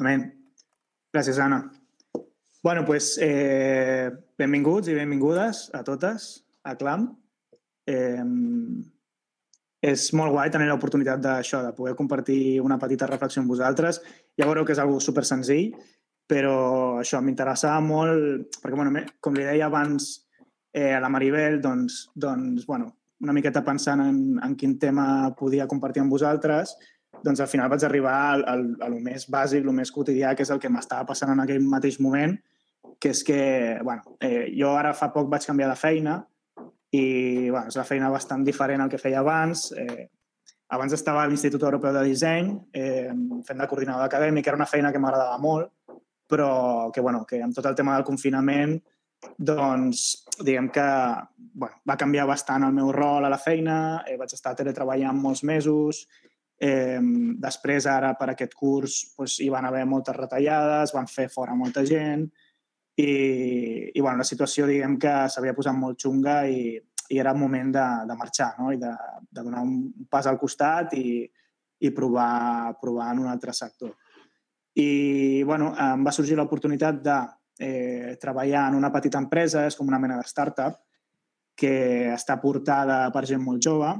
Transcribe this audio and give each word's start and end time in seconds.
Amén. 0.00 0.32
Gràcies, 1.12 1.38
Anna. 1.38 1.70
bueno, 2.62 2.84
pues, 2.84 3.18
eh, 3.20 4.10
benvinguts 4.38 4.88
i 4.88 4.94
benvingudes 4.94 5.70
a 5.74 5.82
totes 5.84 6.44
a 6.62 6.74
Clam. 6.76 7.18
Eh, 7.86 8.24
és 9.80 10.12
molt 10.12 10.32
guai 10.32 10.50
tenir 10.50 10.68
l'oportunitat 10.68 11.20
d'això, 11.20 11.62
de 11.64 11.72
poder 11.76 11.94
compartir 11.96 12.60
una 12.60 12.78
petita 12.78 13.06
reflexió 13.06 13.42
amb 13.42 13.52
vosaltres. 13.52 14.00
Ja 14.36 14.46
veureu 14.46 14.64
que 14.64 14.72
és 14.72 14.78
algo 14.78 15.00
super 15.00 15.24
senzill, 15.24 15.74
però 16.26 17.00
això 17.00 17.20
m'interessava 17.20 17.80
molt, 17.80 18.56
perquè, 18.62 18.76
bueno, 18.76 19.04
com 19.20 19.34
li 19.34 19.44
deia 19.44 19.66
abans 19.66 20.26
eh, 20.72 20.94
a 20.94 21.00
la 21.00 21.08
Maribel, 21.08 21.60
doncs, 21.60 22.10
doncs 22.14 22.64
bueno, 22.66 22.94
una 23.20 23.32
miqueta 23.32 23.64
pensant 23.64 24.00
en, 24.00 24.40
en 24.42 24.56
quin 24.56 24.78
tema 24.78 25.34
podia 25.36 25.68
compartir 25.68 26.00
amb 26.00 26.12
vosaltres, 26.12 26.76
doncs 27.24 27.40
al 27.40 27.48
final 27.50 27.70
vaig 27.72 27.84
arribar 27.84 28.14
al, 28.32 28.44
al, 28.48 28.64
a 28.80 28.88
lo 28.92 29.00
més 29.02 29.26
bàsic, 29.30 29.64
lo 29.64 29.74
més 29.76 29.92
quotidià, 29.92 30.34
que 30.34 30.46
és 30.46 30.52
el 30.52 30.60
que 30.62 30.70
m'estava 30.72 31.08
passant 31.08 31.32
en 31.34 31.42
aquell 31.44 31.64
mateix 31.64 32.00
moment, 32.00 32.36
que 33.00 33.12
és 33.14 33.24
que, 33.24 33.40
bueno, 33.82 34.16
eh, 34.20 34.50
jo 34.56 34.74
ara 34.76 34.92
fa 34.96 35.10
poc 35.14 35.28
vaig 35.32 35.46
canviar 35.48 35.70
de 35.70 35.78
feina 35.80 36.20
i, 36.92 37.50
bueno, 37.50 37.68
és 37.68 37.76
una 37.78 37.86
feina 37.88 38.10
bastant 38.12 38.44
diferent 38.44 38.84
al 38.84 38.90
que 38.92 39.00
feia 39.00 39.20
abans. 39.20 39.70
Eh, 39.78 40.08
abans 40.76 40.94
estava 40.94 41.24
a 41.24 41.28
l'Institut 41.30 41.62
Europeu 41.66 41.94
de 41.96 42.04
Disseny, 42.06 42.54
eh, 42.72 43.10
fent 43.46 43.60
de 43.62 43.68
coordinador 43.70 44.06
acadèmic, 44.06 44.46
era 44.46 44.58
una 44.58 44.68
feina 44.70 44.92
que 44.92 45.02
m'agradava 45.02 45.38
molt, 45.42 45.72
però 46.30 46.90
que, 46.94 47.02
bueno, 47.02 47.24
que 47.26 47.42
amb 47.42 47.54
tot 47.56 47.66
el 47.66 47.76
tema 47.78 47.96
del 47.96 48.06
confinament 48.06 48.78
doncs 49.36 50.24
diguem 50.40 50.70
que 50.72 50.84
bueno, 51.36 51.76
va 51.88 51.96
canviar 52.00 52.26
bastant 52.28 52.64
el 52.64 52.72
meu 52.72 52.92
rol 52.94 53.26
a 53.26 53.32
la 53.32 53.38
feina, 53.38 54.04
eh, 54.06 54.16
vaig 54.16 54.32
estar 54.32 54.54
teletreballant 54.56 55.18
molts 55.18 55.42
mesos, 55.44 56.06
eh, 56.60 57.00
després 57.40 57.88
ara 57.88 58.12
per 58.18 58.30
aquest 58.32 58.54
curs 58.54 59.00
doncs, 59.16 59.40
hi 59.40 59.48
van 59.52 59.66
haver 59.66 59.86
moltes 59.88 60.16
retallades, 60.16 60.94
van 60.94 61.08
fer 61.08 61.30
fora 61.32 61.56
molta 61.56 61.84
gent 61.88 62.26
i, 63.00 63.10
i 63.94 64.00
bueno, 64.00 64.20
la 64.20 64.28
situació 64.28 64.68
diguem 64.68 64.98
que 65.00 65.14
s'havia 65.32 65.56
posat 65.56 65.76
molt 65.76 66.00
xunga 66.00 66.42
i, 66.48 66.76
i 67.10 67.18
era 67.18 67.32
el 67.32 67.40
moment 67.40 67.72
de, 67.72 67.86
de 68.06 68.16
marxar 68.18 68.52
no? 68.58 68.74
i 68.74 68.78
de, 68.80 68.92
de 69.30 69.44
donar 69.46 69.64
un 69.64 70.06
pas 70.10 70.28
al 70.28 70.38
costat 70.38 70.94
i, 70.98 71.24
i 71.80 71.90
provar, 71.96 72.76
provar 72.80 73.10
en 73.14 73.24
un 73.24 73.30
altre 73.32 73.54
sector. 73.56 73.96
I 74.76 75.42
bueno, 75.48 75.72
em 75.74 76.04
va 76.06 76.12
sorgir 76.14 76.36
l'oportunitat 76.38 77.00
de 77.02 77.16
eh, 77.60 78.16
treballar 78.20 78.68
en 78.68 78.76
una 78.78 78.92
petita 78.92 79.18
empresa, 79.18 79.64
és 79.66 79.76
com 79.76 79.88
una 79.88 79.98
mena 79.98 80.20
de 80.20 80.28
startup, 80.28 80.78
que 81.56 82.12
està 82.14 82.38
portada 82.40 83.02
per 83.12 83.24
gent 83.28 83.42
molt 83.42 83.64
jove, 83.64 83.90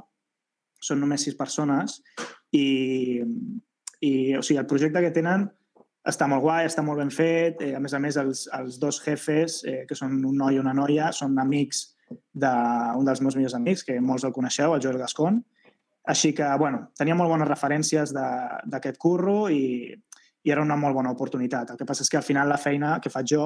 són 0.81 1.03
només 1.03 1.27
sis 1.27 1.37
persones, 1.37 1.99
i, 2.57 3.21
i 4.01 4.13
o 4.37 4.43
sigui, 4.43 4.59
el 4.61 4.69
projecte 4.71 5.03
que 5.05 5.13
tenen 5.15 5.49
està 6.11 6.27
molt 6.31 6.43
guai, 6.43 6.67
està 6.67 6.83
molt 6.83 7.01
ben 7.03 7.13
fet, 7.13 7.61
eh, 7.63 7.75
a 7.77 7.81
més 7.81 7.95
a 7.95 8.01
més 8.01 8.17
els, 8.21 8.47
els 8.57 8.79
dos 8.81 9.01
jefes, 9.05 9.61
eh, 9.69 9.85
que 9.89 9.97
són 9.99 10.19
un 10.25 10.37
noi 10.37 10.57
i 10.57 10.63
una 10.63 10.75
noia, 10.77 11.11
són 11.13 11.39
amics 11.39 11.91
d'un 12.11 13.07
dels 13.07 13.21
meus 13.23 13.37
millors 13.37 13.55
amics, 13.55 13.85
que 13.87 14.01
molts 14.03 14.25
el 14.27 14.35
coneixeu, 14.35 14.75
el 14.75 14.83
Joel 14.83 14.99
Gascon. 14.99 15.39
Així 16.11 16.33
que, 16.35 16.47
bueno, 16.59 16.89
tenia 16.99 17.15
molt 17.15 17.31
bones 17.31 17.49
referències 17.49 18.15
d'aquest 18.17 18.97
curro 18.99 19.51
i, 19.53 19.93
i 20.43 20.51
era 20.51 20.65
una 20.65 20.79
molt 20.81 20.97
bona 20.97 21.13
oportunitat. 21.13 21.71
El 21.71 21.79
que 21.79 21.87
passa 21.87 22.03
és 22.03 22.11
que 22.11 22.19
al 22.19 22.27
final 22.27 22.49
la 22.49 22.59
feina 22.59 22.97
que 23.05 23.13
faig 23.13 23.29
jo 23.35 23.45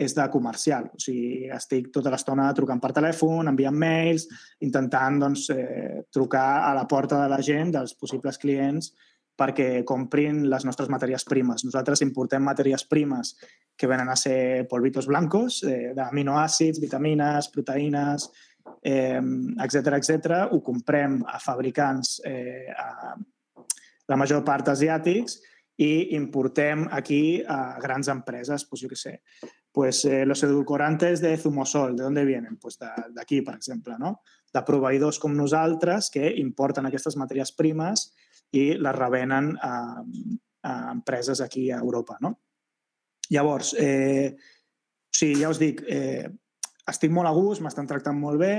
és 0.00 0.14
de 0.16 0.24
comercial. 0.32 0.88
O 0.96 1.00
sigui, 1.02 1.50
estic 1.52 1.90
tota 1.92 2.12
l'estona 2.12 2.48
trucant 2.56 2.80
per 2.80 2.94
telèfon, 2.96 3.50
enviant 3.50 3.76
mails, 3.76 4.26
intentant 4.64 5.18
doncs, 5.20 5.50
eh, 5.52 6.02
trucar 6.12 6.64
a 6.70 6.74
la 6.74 6.86
porta 6.88 7.20
de 7.20 7.28
la 7.28 7.40
gent, 7.44 7.74
dels 7.76 7.94
possibles 8.00 8.40
clients, 8.40 8.94
perquè 9.40 9.84
comprin 9.88 10.42
les 10.52 10.64
nostres 10.68 10.88
matèries 10.92 11.24
primes. 11.24 11.64
Nosaltres 11.64 12.02
importem 12.04 12.44
matèries 12.44 12.84
primes 12.88 13.34
que 13.76 13.88
venen 13.88 14.08
a 14.12 14.16
ser 14.16 14.66
polvitos 14.68 15.08
blancos, 15.08 15.62
eh, 15.64 15.92
d'aminoàcids, 15.96 16.80
vitamines, 16.80 17.48
proteïnes, 17.52 18.30
eh, 18.82 19.20
etc 19.64 19.96
etc. 19.96 20.42
Ho 20.52 20.60
comprem 20.64 21.22
a 21.26 21.38
fabricants 21.38 22.20
eh, 22.24 22.68
a 22.72 23.14
la 24.08 24.16
major 24.16 24.44
part 24.44 24.68
asiàtics 24.68 25.40
i 25.80 26.16
importem 26.16 26.84
aquí 26.92 27.40
a 27.48 27.78
grans 27.80 28.08
empreses, 28.12 28.66
pues 28.68 28.82
yo 28.82 28.88
qué 28.88 28.96
sé, 28.96 29.20
pues 29.72 30.04
eh, 30.04 30.26
los 30.26 30.42
edulcorantes 30.42 31.20
de 31.20 31.36
Zumosol, 31.36 31.96
¿de 31.96 32.02
dónde 32.02 32.24
vienen? 32.24 32.56
Pues 32.56 32.78
d'aquí, 32.78 33.42
per 33.42 33.54
exemple, 33.54 33.94
no? 33.98 34.20
de 34.50 34.62
proveïdors 34.66 35.20
com 35.22 35.30
nosaltres 35.30 36.08
que 36.10 36.26
importen 36.42 36.88
aquestes 36.88 37.14
matèries 37.14 37.52
primes 37.54 38.08
i 38.50 38.72
les 38.74 38.96
revenen 38.96 39.52
a, 39.62 40.02
a 40.66 40.72
empreses 40.90 41.40
aquí 41.40 41.70
a 41.70 41.78
Europa. 41.78 42.16
No? 42.20 42.32
Llavors, 43.30 43.76
eh, 43.78 44.34
sigui, 45.14 45.38
ja 45.44 45.52
us 45.52 45.60
dic, 45.62 45.84
eh, 45.86 46.26
estic 46.90 47.14
molt 47.14 47.30
a 47.30 47.34
gust, 47.36 47.62
m'estan 47.62 47.86
tractant 47.86 48.18
molt 48.18 48.42
bé, 48.42 48.54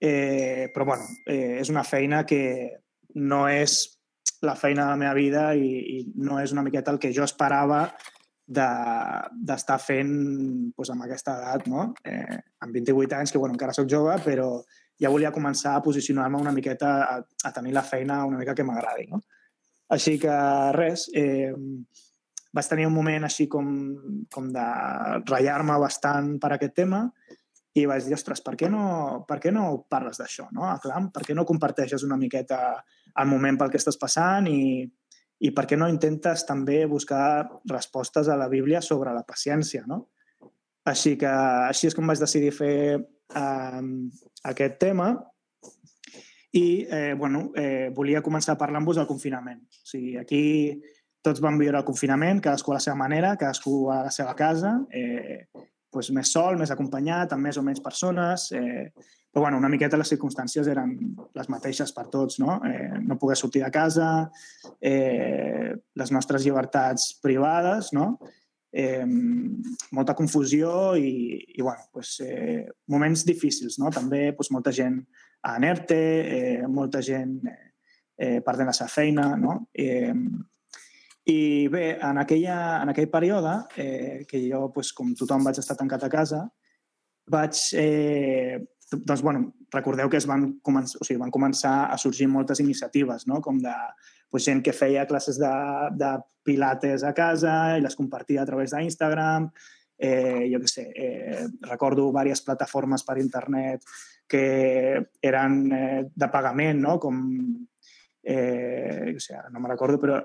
eh, 0.00 0.70
però 0.74 0.86
bueno, 0.92 1.08
eh, 1.26 1.58
és 1.58 1.74
una 1.74 1.82
feina 1.82 2.22
que 2.24 2.42
no 3.18 3.48
és 3.50 3.80
la 4.46 4.54
feina 4.56 4.86
de 4.86 4.90
la 4.94 5.00
meva 5.00 5.14
vida 5.18 5.50
i, 5.58 5.98
i 5.98 5.98
no 6.22 6.38
és 6.40 6.54
una 6.54 6.62
miqueta 6.62 6.94
el 6.94 7.00
que 7.02 7.12
jo 7.12 7.26
esperava 7.26 7.88
d'estar 8.50 9.78
de, 9.78 9.84
fent 9.84 10.12
doncs, 10.74 10.90
amb 10.90 11.06
aquesta 11.06 11.36
edat, 11.38 11.66
no? 11.70 11.90
Eh, 12.04 12.38
amb 12.64 12.74
28 12.74 13.18
anys, 13.20 13.32
que 13.32 13.38
bueno, 13.38 13.54
encara 13.54 13.74
sóc 13.76 13.88
jove, 13.90 14.16
però 14.24 14.48
ja 15.00 15.10
volia 15.12 15.32
començar 15.32 15.76
a 15.76 15.82
posicionar-me 15.84 16.40
una 16.40 16.52
miqueta 16.52 16.90
a, 17.06 17.18
a 17.20 17.52
tenir 17.56 17.72
la 17.76 17.86
feina 17.86 18.24
una 18.26 18.40
mica 18.40 18.54
que 18.54 18.66
m'agradi. 18.66 19.06
No? 19.12 19.22
Així 19.94 20.18
que 20.22 20.34
res, 20.76 21.06
eh, 21.16 21.54
vaig 22.52 22.68
tenir 22.68 22.88
un 22.88 22.94
moment 22.94 23.26
així 23.26 23.46
com, 23.48 23.70
com 24.34 24.50
de 24.52 24.66
ratllar-me 25.30 25.78
bastant 25.82 26.34
per 26.42 26.54
aquest 26.56 26.74
tema 26.82 27.04
i 27.78 27.86
vaig 27.86 28.02
dir, 28.02 28.16
ostres, 28.16 28.42
per 28.42 28.56
què 28.58 28.68
no, 28.70 28.84
per 29.28 29.38
què 29.42 29.52
no 29.54 29.84
parles 29.88 30.18
d'això, 30.18 30.48
no? 30.50 30.66
A 30.66 30.78
Clam, 30.82 31.12
per 31.14 31.22
què 31.22 31.36
no 31.38 31.46
comparteixes 31.46 32.02
una 32.02 32.18
miqueta 32.18 32.58
el 33.20 33.28
moment 33.30 33.58
pel 33.58 33.70
que 33.70 33.78
estàs 33.78 33.98
passant 33.98 34.48
i, 34.50 34.82
i 35.40 35.50
per 35.56 35.64
què 35.66 35.78
no 35.78 35.88
intentes 35.88 36.44
també 36.48 36.82
buscar 36.88 37.48
respostes 37.70 38.28
a 38.28 38.36
la 38.36 38.48
Bíblia 38.52 38.82
sobre 38.84 39.14
la 39.16 39.24
paciència, 39.24 39.86
no? 39.88 40.06
Així 40.90 41.16
que 41.20 41.30
així 41.30 41.88
és 41.88 41.96
com 41.96 42.08
vaig 42.08 42.20
decidir 42.20 42.52
fer 42.56 42.76
eh, 42.96 43.82
aquest 44.52 44.78
tema 44.80 45.10
i 46.52 46.86
eh, 46.90 47.14
bueno, 47.16 47.50
eh, 47.54 47.90
volia 47.94 48.22
començar 48.22 48.56
amb 48.58 48.86
vos 48.86 48.96
del 48.96 49.06
confinament. 49.06 49.60
O 49.60 49.86
sigui, 49.86 50.16
aquí 50.18 50.42
tots 51.22 51.40
vam 51.40 51.58
viure 51.60 51.78
el 51.78 51.84
confinament, 51.84 52.40
cadascú 52.40 52.72
a 52.72 52.78
la 52.78 52.84
seva 52.84 52.96
manera, 52.96 53.36
cadascú 53.36 53.90
a 53.92 54.02
la 54.08 54.10
seva 54.10 54.34
casa, 54.34 54.80
eh, 54.90 55.46
pues, 55.92 56.10
més 56.16 56.32
sol, 56.32 56.58
més 56.60 56.70
acompanyat, 56.70 57.32
amb 57.34 57.48
més 57.48 57.58
o 57.58 57.64
menys 57.66 57.82
persones, 57.84 58.50
eh, 58.56 58.90
però 59.30 59.44
bueno, 59.44 59.58
una 59.58 59.70
miqueta 59.70 59.98
les 59.98 60.10
circumstàncies 60.10 60.66
eren 60.70 60.96
les 61.38 61.48
mateixes 61.52 61.92
per 61.94 62.08
tots, 62.10 62.40
no? 62.42 62.58
Eh, 62.66 62.98
no 63.06 63.18
poder 63.18 63.36
sortir 63.38 63.62
de 63.62 63.70
casa, 63.70 64.10
eh, 64.80 65.70
les 65.94 66.12
nostres 66.12 66.44
llibertats 66.44 67.12
privades, 67.22 67.92
no? 67.94 68.16
Eh, 68.72 69.06
molta 69.94 70.14
confusió 70.18 70.96
i, 70.96 71.38
i 71.54 71.62
bueno, 71.62 71.86
pues, 71.92 72.18
eh, 72.26 72.66
moments 72.90 73.24
difícils, 73.26 73.78
no? 73.78 73.90
També 73.94 74.32
pues, 74.34 74.50
molta 74.50 74.74
gent 74.74 74.98
a 75.42 75.58
NERTE, 75.58 76.00
eh, 76.38 76.68
molta 76.68 77.02
gent 77.02 77.38
eh, 77.46 77.58
eh, 78.18 78.38
perdent 78.46 78.70
la 78.70 78.76
seva 78.76 78.90
feina, 78.90 79.30
no? 79.38 79.60
Eh, 79.72 80.14
i 81.28 81.68
bé, 81.68 81.98
en, 82.00 82.18
aquella, 82.18 82.80
en 82.82 82.92
aquell 82.92 83.10
període, 83.12 83.54
eh, 83.76 84.26
que 84.28 84.40
jo, 84.46 84.70
pues, 84.72 84.92
com 84.96 85.12
tothom, 85.14 85.44
vaig 85.44 85.60
estar 85.60 85.76
tancat 85.76 86.06
a 86.06 86.12
casa, 86.12 86.44
vaig... 87.30 87.64
Eh, 87.78 88.60
doncs, 88.90 89.22
bueno, 89.22 89.52
recordeu 89.70 90.08
que 90.10 90.18
es 90.18 90.26
van, 90.26 90.56
començar, 90.66 90.98
o 90.98 91.06
sigui, 91.06 91.20
van 91.20 91.30
començar 91.30 91.74
a 91.92 91.98
sorgir 92.00 92.26
moltes 92.26 92.58
iniciatives, 92.58 93.28
no? 93.30 93.40
com 93.40 93.60
de 93.62 93.74
pues, 94.30 94.44
gent 94.48 94.64
que 94.66 94.74
feia 94.74 95.06
classes 95.06 95.38
de, 95.38 95.50
de 95.94 96.16
pilates 96.42 97.04
a 97.06 97.12
casa 97.14 97.76
i 97.78 97.84
les 97.84 97.94
compartia 97.94 98.42
a 98.42 98.48
través 98.48 98.74
d'Instagram. 98.74 99.50
Eh, 100.00 100.48
jo 100.50 100.58
què 100.62 100.70
sé, 100.72 100.86
eh, 100.96 101.46
recordo 101.68 102.08
diverses 102.08 102.42
plataformes 102.42 103.04
per 103.04 103.18
internet 103.20 103.84
que 104.30 104.44
eren 105.22 105.60
eh, 105.76 106.04
de 106.08 106.28
pagament, 106.32 106.80
no? 106.80 106.98
com 106.98 107.20
eh, 108.22 109.12
o 109.14 109.20
sigui, 109.20 109.42
no 109.52 109.60
me 109.60 109.70
recordo, 109.70 110.00
però 110.00 110.18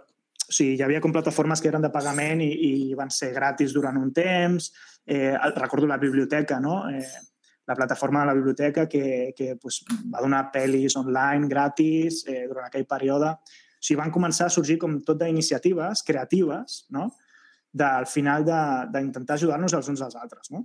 o 0.50 0.54
sigui, 0.54 0.76
hi 0.78 0.84
havia 0.86 1.02
com 1.02 1.14
plataformes 1.14 1.62
que 1.62 1.70
eren 1.72 1.84
de 1.86 1.92
pagament 1.94 2.44
i, 2.46 2.52
i 2.68 2.98
van 2.98 3.12
ser 3.14 3.32
gratis 3.34 3.74
durant 3.74 3.98
un 3.98 4.12
temps. 4.14 4.72
Eh, 5.06 5.34
recordo 5.56 5.88
la 5.88 5.98
biblioteca, 6.02 6.60
no? 6.60 6.84
Eh, 6.90 7.06
la 7.66 7.76
plataforma 7.76 8.22
de 8.22 8.26
la 8.28 8.34
biblioteca 8.34 8.88
que, 8.88 9.34
que 9.36 9.56
pues, 9.58 9.82
va 10.14 10.22
donar 10.22 10.52
pel·lis 10.54 10.96
online 11.00 11.50
gratis 11.50 12.24
eh, 12.30 12.46
durant 12.48 12.68
aquell 12.68 12.86
període. 12.86 13.32
O 13.34 13.86
sigui, 13.86 14.00
van 14.02 14.14
començar 14.14 14.50
a 14.50 14.54
sorgir 14.54 14.78
com 14.82 15.00
tot 15.06 15.18
d'iniciatives 15.22 16.04
creatives, 16.06 16.86
no? 16.94 17.10
del 17.76 18.06
final 18.08 18.46
d'intentar 18.48 19.36
ajudar-nos 19.36 19.74
els 19.76 19.90
uns 19.92 20.02
als 20.06 20.16
altres. 20.16 20.52
No? 20.54 20.64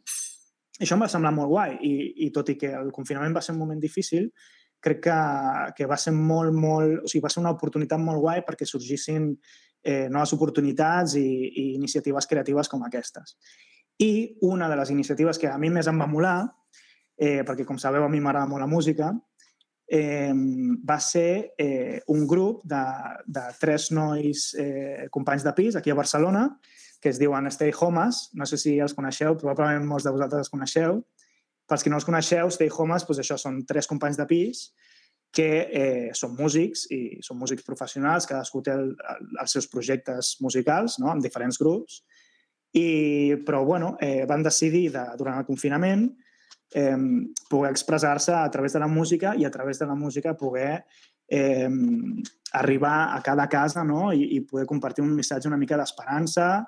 Això 0.80 0.94
em 0.94 1.02
va 1.02 1.08
semblar 1.10 1.32
molt 1.34 1.50
guai 1.50 1.74
i, 1.82 1.94
i 2.26 2.30
tot 2.32 2.52
i 2.52 2.56
que 2.60 2.70
el 2.70 2.92
confinament 2.94 3.34
va 3.34 3.42
ser 3.42 3.56
un 3.56 3.58
moment 3.64 3.80
difícil, 3.82 4.28
crec 4.80 5.02
que, 5.08 5.16
que 5.76 5.88
va 5.90 5.98
ser 6.00 6.14
molt, 6.16 6.54
molt... 6.56 7.02
O 7.04 7.10
sigui, 7.10 7.24
va 7.24 7.32
ser 7.32 7.42
una 7.42 7.52
oportunitat 7.56 8.00
molt 8.00 8.22
guai 8.22 8.44
perquè 8.46 8.68
sorgissin 8.68 9.32
eh, 9.82 10.08
noves 10.08 10.34
oportunitats 10.36 11.16
i, 11.20 11.26
i 11.48 11.64
iniciatives 11.74 12.28
creatives 12.30 12.68
com 12.68 12.84
aquestes. 12.86 13.36
I 14.00 14.38
una 14.48 14.68
de 14.68 14.76
les 14.80 14.90
iniciatives 14.90 15.38
que 15.38 15.48
a 15.50 15.58
mi 15.60 15.70
més 15.70 15.88
em 15.90 15.98
va 16.00 16.08
molar, 16.08 16.38
eh, 17.20 17.42
perquè 17.44 17.66
com 17.68 17.78
sabeu 17.78 18.04
a 18.04 18.08
mi 18.08 18.20
m'agrada 18.20 18.48
molt 18.48 18.64
la 18.64 18.70
música, 18.70 19.12
eh, 19.90 20.32
va 20.86 21.00
ser 21.00 21.52
eh, 21.58 22.00
un 22.08 22.26
grup 22.26 22.62
de, 22.64 22.82
de 23.26 23.46
tres 23.60 23.90
nois 23.92 24.52
eh, 24.54 25.08
companys 25.10 25.44
de 25.44 25.52
pis 25.56 25.76
aquí 25.76 25.90
a 25.90 25.98
Barcelona 25.98 26.46
que 27.00 27.08
es 27.08 27.18
diuen 27.18 27.48
Stay 27.50 27.72
Homes. 27.72 28.28
No 28.36 28.46
sé 28.46 28.58
si 28.60 28.76
els 28.78 28.94
coneixeu, 28.94 29.34
probablement 29.40 29.86
molts 29.88 30.04
de 30.04 30.12
vosaltres 30.12 30.44
els 30.44 30.52
coneixeu. 30.52 31.00
Pels 31.66 31.82
que 31.82 31.90
no 31.90 31.96
els 31.96 32.04
coneixeu, 32.04 32.50
Stay 32.52 32.68
Homes, 32.68 33.06
doncs 33.08 33.22
això 33.22 33.38
són 33.40 33.62
tres 33.66 33.88
companys 33.88 34.20
de 34.20 34.26
pis 34.28 34.66
que 35.32 35.50
eh, 35.70 36.08
són 36.16 36.34
músics 36.38 36.88
i 36.90 37.20
són 37.22 37.38
músics 37.38 37.66
professionals, 37.66 38.26
cadascú 38.26 38.62
té 38.66 38.74
el, 38.74 38.88
el, 39.12 39.28
els 39.42 39.54
seus 39.54 39.68
projectes 39.70 40.34
musicals 40.42 40.98
no? 40.98 41.10
amb 41.12 41.22
diferents 41.22 41.58
grups, 41.60 42.00
i, 42.72 43.36
però 43.46 43.64
bueno, 43.66 43.96
eh, 44.02 44.26
van 44.30 44.42
decidir 44.46 44.88
de, 44.94 45.04
durant 45.18 45.38
el 45.38 45.46
confinament 45.46 46.08
eh, 46.74 46.96
poder 47.50 47.70
expressar-se 47.70 48.34
a 48.34 48.50
través 48.50 48.74
de 48.74 48.82
la 48.82 48.90
música 48.90 49.34
i 49.36 49.44
a 49.44 49.50
través 49.50 49.78
de 49.78 49.86
la 49.86 49.94
música 49.94 50.36
poder 50.36 50.84
eh, 51.26 51.70
arribar 52.52 53.16
a 53.16 53.22
cada 53.22 53.48
casa 53.48 53.84
no? 53.84 54.12
I, 54.12 54.36
i 54.36 54.40
poder 54.46 54.66
compartir 54.66 55.02
un 55.04 55.14
missatge 55.14 55.50
una 55.50 55.58
mica 55.58 55.78
d'esperança 55.78 56.64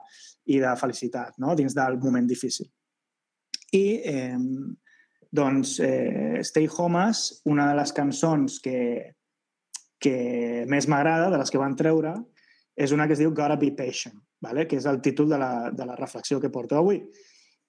i 0.50 0.58
de 0.62 0.74
felicitat 0.78 1.38
no? 1.38 1.54
dins 1.54 1.74
del 1.74 1.98
moment 2.02 2.26
difícil. 2.26 2.66
I 3.72 3.86
eh, 4.04 4.38
doncs 5.32 5.78
eh, 5.80 6.40
Stay 6.44 6.68
Homes, 6.68 7.42
una 7.48 7.70
de 7.70 7.76
les 7.78 7.92
cançons 7.96 8.60
que, 8.60 9.16
que 9.98 10.16
més 10.68 10.86
m'agrada, 10.92 11.30
de 11.32 11.40
les 11.40 11.50
que 11.50 11.60
van 11.60 11.76
treure, 11.78 12.12
és 12.76 12.92
una 12.92 13.06
que 13.08 13.16
es 13.16 13.22
diu 13.22 13.32
Gotta 13.32 13.56
Be 13.56 13.72
Patient, 13.76 14.18
vale? 14.44 14.66
que 14.68 14.76
és 14.76 14.88
el 14.88 15.00
títol 15.00 15.30
de 15.32 15.38
la, 15.40 15.70
de 15.72 15.86
la 15.88 15.96
reflexió 15.96 16.40
que 16.40 16.52
porto 16.52 16.76
avui. 16.76 17.00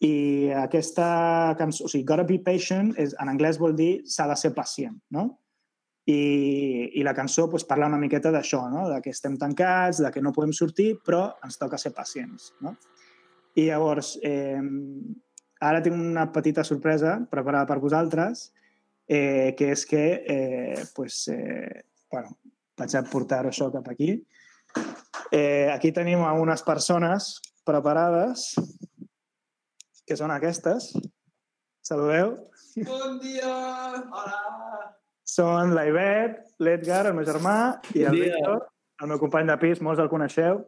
I 0.04 0.51
aquesta 0.60 1.56
cançó, 1.57 1.88
o 1.88 1.92
sigui, 1.92 2.04
Gotta 2.10 2.27
Be 2.27 2.42
Patient, 2.44 2.92
és, 3.00 3.15
en 3.24 3.31
anglès 3.31 3.60
vol 3.62 3.75
dir 3.80 3.94
s'ha 4.12 4.27
de 4.27 4.36
ser 4.39 4.51
pacient, 4.56 5.00
no? 5.16 5.30
I, 6.04 6.19
i 7.00 7.04
la 7.07 7.13
cançó 7.16 7.45
pues, 7.48 7.63
parla 7.63 7.88
una 7.88 7.98
miqueta 8.01 8.31
d'això, 8.36 8.66
no? 8.68 8.89
de 8.92 9.00
que 9.00 9.13
estem 9.16 9.38
tancats, 9.39 10.01
de 10.04 10.12
que 10.12 10.19
no 10.19 10.33
podem 10.36 10.51
sortir, 10.51 10.98
però 11.00 11.30
ens 11.48 11.56
toca 11.62 11.80
ser 11.80 11.94
pacients. 11.95 12.50
No? 12.59 12.75
I 13.56 13.69
llavors, 13.69 14.18
eh, 14.19 14.59
Ara 15.63 15.80
tinc 15.83 15.95
una 15.95 16.27
petita 16.36 16.63
sorpresa 16.68 17.15
preparada 17.31 17.68
per 17.69 17.80
vosaltres, 17.80 18.50
eh, 19.07 19.54
que 19.57 19.71
és 19.71 19.86
que 19.88 20.04
eh, 20.27 20.83
pues, 20.95 21.27
eh, 21.31 21.86
bueno, 22.12 22.36
vaig 22.80 22.95
a 23.00 23.04
portar 23.07 23.45
això 23.48 23.69
cap 23.71 23.88
aquí. 23.94 24.18
Eh, 25.31 25.69
aquí 25.71 25.94
tenim 25.95 26.24
a 26.27 26.33
unes 26.36 26.65
persones 26.68 27.38
preparades, 27.63 28.51
que 30.04 30.19
són 30.19 30.33
aquestes. 30.36 30.92
Saludeu. 31.83 32.36
Bon 32.83 33.18
dia! 33.24 33.56
Hola! 34.04 34.39
Són 35.24 35.71
la 35.75 35.88
Ivet, 35.88 36.42
l'Edgar, 36.59 37.06
el 37.07 37.16
meu 37.16 37.25
germà, 37.27 37.80
i 37.95 38.04
el 38.07 38.19
Víctor, 38.19 38.66
el 39.01 39.09
meu 39.12 39.19
company 39.21 39.48
de 39.48 39.56
pis, 39.62 39.81
molts 39.83 40.01
el 40.04 40.12
coneixeu. 40.12 40.59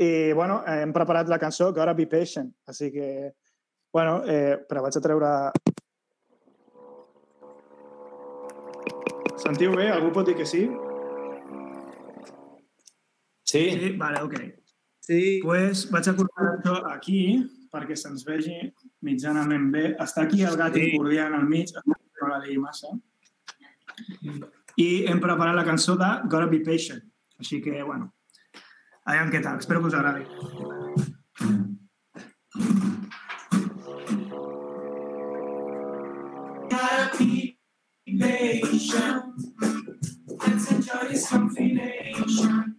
I, 0.00 0.32
bueno, 0.36 0.62
hem 0.68 0.92
preparat 0.92 1.28
la 1.28 1.38
cançó 1.40 1.70
Gotta 1.76 1.94
Be 1.96 2.08
Patient, 2.08 2.48
així 2.68 2.90
que 2.92 3.08
Bueno, 3.96 4.20
eh, 4.28 4.58
però 4.68 4.82
vaig 4.84 4.96
a 4.98 5.00
treure... 5.00 5.28
Sentiu 9.40 9.72
bé? 9.72 9.86
Algú 9.88 10.10
pot 10.12 10.26
dir 10.28 10.34
que 10.36 10.44
sí? 10.44 10.66
Sí. 13.48 13.62
Sí? 13.72 13.88
Vale, 13.96 14.20
ok. 14.26 14.36
Sí. 15.06 15.38
pues 15.40 15.86
vaig 15.94 16.10
a 16.10 16.14
col·locar 16.18 16.46
això 16.50 16.74
aquí 16.90 17.20
perquè 17.72 17.96
se'ns 17.96 18.26
vegi 18.28 18.58
mitjanament 19.06 19.70
bé. 19.72 19.86
Està 20.04 20.26
aquí 20.26 20.44
el 20.44 20.60
gat 20.60 20.76
sí. 20.76 20.90
incordiant 20.90 21.38
al 21.38 21.48
mig, 21.48 21.72
no 21.86 22.28
la 22.28 22.42
digui 22.44 22.58
massa. 22.60 22.92
I 24.76 24.90
hem 25.08 25.24
preparat 25.24 25.56
la 25.56 25.64
cançó 25.64 25.96
de 25.96 26.10
Gotta 26.26 26.50
Be 26.52 26.60
Patient. 26.68 27.00
Així 27.40 27.62
que, 27.64 27.80
bueno, 27.80 28.12
aviam 29.06 29.32
què 29.32 29.40
tal. 29.40 29.64
Espero 29.64 29.80
que 29.80 29.88
us 29.88 29.96
agradi. 29.96 30.28
something 41.16 41.80
ancient. 41.98 42.75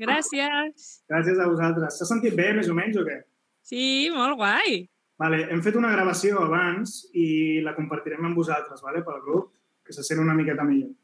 Gràcies. 0.00 0.88
Gràcies 1.10 1.38
a 1.38 1.48
vosaltres. 1.50 1.98
S'ha 1.98 2.08
sentit 2.08 2.36
bé, 2.38 2.52
més 2.56 2.70
o 2.72 2.76
menys, 2.78 2.96
o 2.96 3.04
què? 3.06 3.18
Sí, 3.66 3.84
molt 4.14 4.38
guai. 4.40 4.82
Vale, 5.20 5.42
hem 5.52 5.60
fet 5.62 5.76
una 5.78 5.92
gravació 5.92 6.40
abans 6.42 7.02
i 7.14 7.60
la 7.64 7.74
compartirem 7.76 8.24
amb 8.26 8.38
vosaltres, 8.38 8.80
vale, 8.82 9.04
pel 9.06 9.20
grup, 9.24 9.52
que 9.84 9.94
se 9.94 10.04
sent 10.06 10.22
una 10.22 10.34
miqueta 10.34 10.64
millor, 10.64 10.94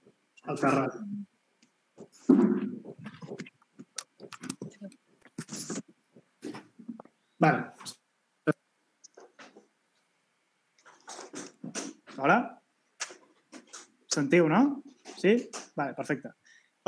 al 0.48 0.60
terrat. 0.60 0.96
Vale. 7.38 7.68
Hola? 12.18 12.38
Sentiu, 14.10 14.48
no? 14.50 14.82
Sí? 15.18 15.36
Vale, 15.76 15.94
perfecte. 15.94 16.32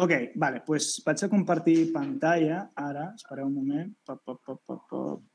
Ok, 0.02 0.12
vale, 0.34 0.58
doncs 0.58 0.66
pues 0.66 0.86
vaig 1.06 1.22
a 1.22 1.28
compartir 1.30 1.92
pantalla 1.94 2.64
ara. 2.74 3.12
Espereu 3.14 3.46
un 3.46 3.54
moment. 3.60 3.92
Pop, 4.06 4.24
pop, 4.24 4.40
pop, 4.42 4.62
pop, 4.66 4.86
pop. 4.90 5.29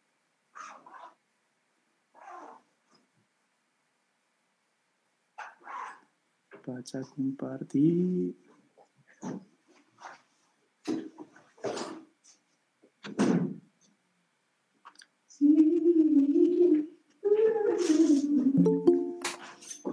Vaig 6.65 6.95
a 6.95 7.01
compartir... 7.13 8.35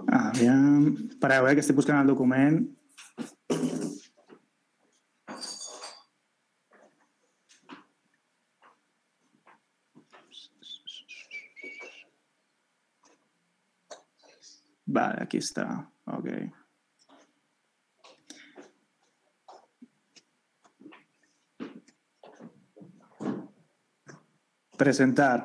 Aviam... 0.08 0.96
Espereu, 1.10 1.46
eh, 1.46 1.54
que 1.54 1.60
estic 1.60 1.76
buscant 1.76 2.00
el 2.00 2.08
document. 2.08 2.62
Vale, 14.86 15.22
aquí 15.22 15.38
está. 15.38 15.90
Ok. 16.06 16.61
Presentar. 24.82 25.38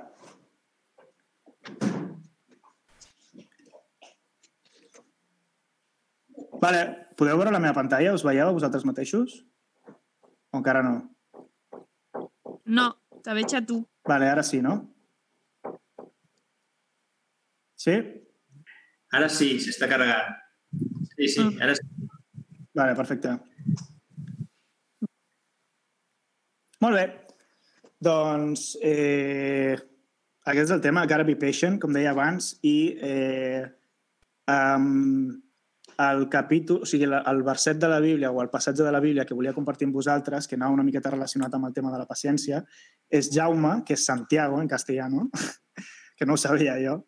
Vale, 6.61 6.81
podeu 7.17 7.37
veure 7.37 7.51
la 7.53 7.61
meva 7.61 7.75
pantalla? 7.77 8.13
Us 8.17 8.23
veieu 8.25 8.53
vosaltres 8.55 8.85
mateixos? 8.87 9.35
O 10.53 10.59
encara 10.61 10.81
no? 10.85 10.95
No, 12.65 12.87
te 13.23 13.35
veig 13.37 13.53
a 13.57 13.61
tu. 13.65 13.81
Vale, 14.07 14.29
ara 14.31 14.43
sí, 14.43 14.61
no? 14.63 14.77
Sí? 17.77 17.97
Ara 19.13 19.29
sí, 19.31 19.53
s'està 19.63 19.87
carregant. 19.91 20.33
Sí, 21.15 21.27
sí, 21.35 21.43
Ah. 21.45 21.63
ara 21.67 21.75
sí. 21.77 21.85
Vale, 22.77 22.95
perfecte. 22.95 23.37
Molt 26.81 26.93
bé. 26.95 27.05
Doncs 28.03 28.75
eh, 28.85 29.75
aquest 30.47 30.69
és 30.69 30.75
el 30.75 30.83
tema, 30.83 31.05
Gotta 31.09 31.25
be 31.27 31.35
patient, 31.39 31.79
com 31.81 31.93
deia 31.95 32.13
abans, 32.13 32.53
i 32.63 32.77
eh, 33.03 33.65
um, 34.53 35.31
el 35.97 36.27
capítol, 36.29 36.83
o 36.85 36.87
sigui, 36.87 37.07
el 37.09 37.41
verset 37.43 37.79
de 37.81 37.89
la 37.89 37.99
Bíblia 37.99 38.29
o 38.31 38.41
el 38.43 38.51
passatge 38.53 38.85
de 38.85 38.93
la 38.93 39.01
Bíblia 39.01 39.25
que 39.25 39.35
volia 39.35 39.55
compartir 39.55 39.87
amb 39.89 39.97
vosaltres, 39.97 40.47
que 40.47 40.55
anava 40.55 40.75
una 40.75 40.85
miqueta 40.85 41.11
relacionat 41.11 41.57
amb 41.57 41.67
el 41.67 41.73
tema 41.73 41.91
de 41.91 41.99
la 42.03 42.07
paciència, 42.09 42.61
és 43.09 43.31
Jaume, 43.33 43.81
que 43.83 43.97
és 43.97 44.05
Santiago 44.05 44.61
en 44.61 44.69
castellano, 44.69 45.27
que 46.17 46.25
no 46.29 46.37
ho 46.37 46.41
sabia 46.41 46.77
jo, 46.83 46.99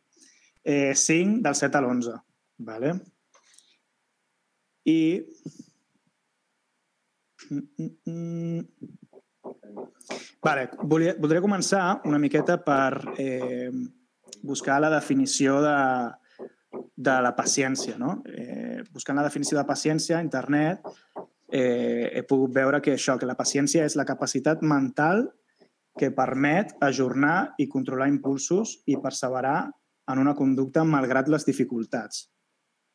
eh, 0.63 0.95
5 0.95 1.43
del 1.45 1.55
7 1.55 1.77
a 1.77 1.83
l'11. 1.85 2.17
Vale? 2.65 2.95
I... 4.89 4.99
Mm, 7.49 7.67
mm, 7.77 7.93
mm. 8.09 8.98
Vale, 10.43 10.69
volia, 10.83 11.15
voldria 11.19 11.43
començar 11.43 11.83
una 12.07 12.19
miqueta 12.21 12.57
per 12.63 13.15
eh, 13.19 13.71
buscar 14.41 14.79
la 14.81 14.91
definició 14.93 15.59
de, 15.63 15.75
de 16.95 17.17
la 17.25 17.33
paciència. 17.35 17.97
No? 17.99 18.19
Eh, 18.29 18.83
buscant 18.93 19.19
la 19.19 19.25
definició 19.27 19.59
de 19.59 19.67
paciència 19.67 20.17
a 20.17 20.23
internet 20.25 20.87
eh, 21.51 22.09
he 22.13 22.23
pogut 22.29 22.55
veure 22.55 22.81
que 22.81 22.95
això, 22.95 23.17
que 23.19 23.29
la 23.29 23.37
paciència 23.39 23.85
és 23.85 23.97
la 23.99 24.07
capacitat 24.07 24.63
mental 24.63 25.27
que 25.99 26.13
permet 26.15 26.75
ajornar 26.85 27.55
i 27.59 27.67
controlar 27.67 28.07
impulsos 28.07 28.79
i 28.87 28.99
perseverar 29.01 29.61
en 30.09 30.19
una 30.21 30.35
conducta 30.37 30.85
malgrat 30.87 31.27
les 31.27 31.45
dificultats 31.45 32.29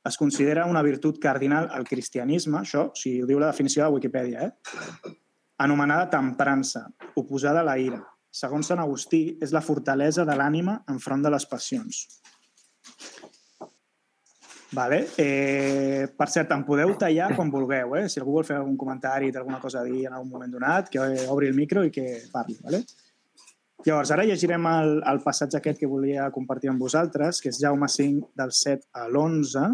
es 0.04 0.16
considera 0.20 0.66
una 0.66 0.82
virtut 0.82 1.18
cardinal 1.18 1.70
al 1.72 1.86
cristianisme, 1.88 2.58
això, 2.60 2.90
sigui, 2.98 3.22
ho 3.24 3.28
diu 3.28 3.40
la 3.40 3.48
definició 3.52 3.84
de 3.84 3.94
Wikipedia, 3.96 4.48
eh? 4.48 5.14
Anomenada 5.58 6.10
temprança, 6.10 6.88
oposada 7.14 7.60
a 7.60 7.68
la 7.68 7.78
ira. 7.78 8.02
Segons 8.34 8.66
Sant 8.66 8.82
Agustí, 8.82 9.38
és 9.42 9.52
la 9.54 9.62
fortalesa 9.62 10.24
de 10.26 10.34
l'ànima 10.34 10.80
enfront 10.90 11.22
de 11.22 11.30
les 11.30 11.46
passions. 11.46 12.04
Vale. 14.74 15.04
Eh, 15.16 16.08
per 16.18 16.26
cert, 16.32 16.50
em 16.50 16.64
podeu 16.66 16.96
tallar 16.98 17.30
quan 17.36 17.50
vulgueu, 17.52 17.94
eh? 18.00 18.08
Si 18.10 18.18
algú 18.18 18.34
vol 18.40 18.46
fer 18.48 18.56
algun 18.58 18.76
comentari, 18.76 19.30
té 19.30 19.38
alguna 19.38 19.60
cosa 19.62 19.80
a 19.80 19.86
dir 19.86 20.08
en 20.08 20.16
algun 20.16 20.32
moment 20.32 20.50
donat, 20.50 20.90
que 20.90 21.00
obri 21.30 21.52
el 21.52 21.54
micro 21.54 21.84
i 21.86 21.92
que 21.94 22.06
parli, 22.32 22.58
vale? 22.64 22.82
Llavors, 23.84 24.10
ara 24.14 24.24
llegirem 24.24 24.66
el, 24.66 24.94
el 25.06 25.20
passatge 25.22 25.60
aquest 25.60 25.82
que 25.82 25.90
volia 25.90 26.30
compartir 26.34 26.70
amb 26.72 26.82
vosaltres, 26.82 27.42
que 27.44 27.52
és 27.52 27.60
Jaume 27.60 27.86
5, 27.92 28.32
del 28.40 28.54
7 28.56 28.88
a 28.96 29.06
l'11. 29.06 29.66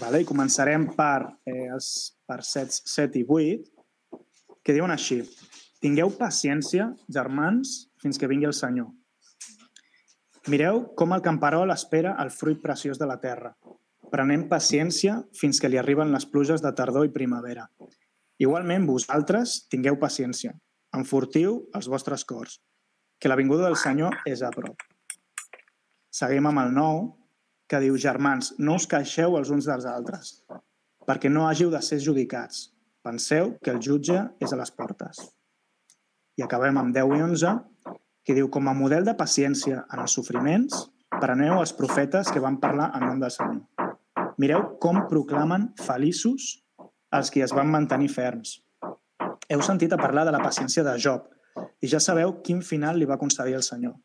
Vale? 0.00 0.20
I 0.20 0.26
començarem 0.28 0.88
per 0.98 1.22
eh, 1.46 1.68
els 1.72 1.88
versets 2.28 2.82
7 2.90 3.22
i 3.22 3.24
8, 3.24 3.73
que 4.64 4.74
diuen 4.76 4.92
així. 4.94 5.20
Tingueu 5.84 6.10
paciència, 6.16 6.88
germans, 7.12 7.74
fins 8.00 8.18
que 8.18 8.28
vingui 8.30 8.48
el 8.48 8.56
Senyor. 8.56 8.88
Mireu 10.48 10.82
com 10.96 11.12
el 11.16 11.22
camperol 11.24 11.72
espera 11.72 12.16
el 12.20 12.30
fruit 12.32 12.60
preciós 12.60 12.98
de 13.00 13.08
la 13.08 13.18
terra. 13.20 13.54
Prenem 14.12 14.46
paciència 14.48 15.18
fins 15.36 15.60
que 15.60 15.70
li 15.72 15.78
arriben 15.80 16.12
les 16.12 16.26
pluges 16.28 16.64
de 16.64 16.72
tardor 16.76 17.06
i 17.08 17.12
primavera. 17.12 17.64
Igualment, 18.40 18.84
vosaltres 18.88 19.62
tingueu 19.72 19.96
paciència. 20.00 20.52
Enfortiu 20.96 21.62
els 21.74 21.88
vostres 21.90 22.24
cors, 22.28 22.58
que 23.18 23.30
la 23.30 23.38
vinguda 23.40 23.64
del 23.66 23.78
Senyor 23.80 24.20
és 24.28 24.42
a 24.44 24.50
prop. 24.54 24.84
Seguim 26.14 26.46
amb 26.50 26.62
el 26.62 26.76
nou, 26.76 27.00
que 27.66 27.80
diu, 27.82 27.96
germans, 27.98 28.52
no 28.58 28.76
us 28.78 28.86
queixeu 28.90 29.38
els 29.38 29.50
uns 29.54 29.66
dels 29.70 29.88
altres, 29.88 30.36
perquè 31.08 31.32
no 31.32 31.48
hàgiu 31.48 31.72
de 31.72 31.80
ser 31.82 31.98
judicats. 32.04 32.68
Penseu 33.04 33.50
que 33.60 33.74
el 33.74 33.82
jutge 33.84 34.16
és 34.40 34.52
a 34.54 34.56
les 34.56 34.70
portes. 34.72 35.18
I 36.40 36.44
acabem 36.46 36.78
amb 36.80 36.94
10 36.96 37.10
i 37.18 37.22
11, 37.26 37.50
que 38.24 38.36
diu, 38.36 38.48
com 38.48 38.70
a 38.70 38.72
model 38.76 39.04
de 39.04 39.12
paciència 39.18 39.82
en 39.84 40.00
els 40.00 40.14
sofriments, 40.16 40.86
preneu 41.20 41.58
els 41.60 41.74
profetes 41.76 42.30
que 42.32 42.40
van 42.40 42.56
parlar 42.62 42.88
en 42.96 43.04
nom 43.04 43.20
del 43.20 43.32
Senyor. 43.34 43.90
Mireu 44.40 44.64
com 44.80 45.02
proclamen 45.10 45.68
feliços 45.84 46.46
els 47.14 47.30
qui 47.30 47.44
es 47.44 47.52
van 47.54 47.68
mantenir 47.70 48.08
ferms. 48.10 48.56
Heu 49.52 49.60
sentit 49.62 49.92
a 49.92 50.00
parlar 50.00 50.24
de 50.24 50.32
la 50.32 50.40
paciència 50.42 50.82
de 50.86 50.96
Job 50.96 51.28
i 51.84 51.90
ja 51.92 52.00
sabeu 52.00 52.38
quin 52.46 52.62
final 52.64 52.96
li 52.98 53.06
va 53.10 53.20
concedir 53.20 53.58
el 53.58 53.66
Senyor, 53.66 53.98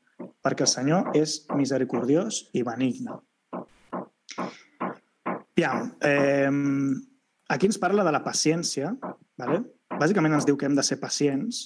perquè 0.44 0.68
el 0.68 0.74
Senyor 0.74 1.15
és 1.18 1.39
misericordiós 1.56 2.50
i 2.51 2.65
benigne. 2.68 3.15
Piam, 5.56 5.88
eh, 6.03 6.51
aquí 7.50 7.68
ens 7.68 7.79
parla 7.82 8.06
de 8.06 8.13
la 8.13 8.24
paciència, 8.24 8.94
vale? 9.39 9.63
bàsicament 10.00 10.38
ens 10.38 10.48
diu 10.48 10.58
que 10.58 10.68
hem 10.70 10.77
de 10.77 10.86
ser 10.86 11.00
pacients, 11.01 11.65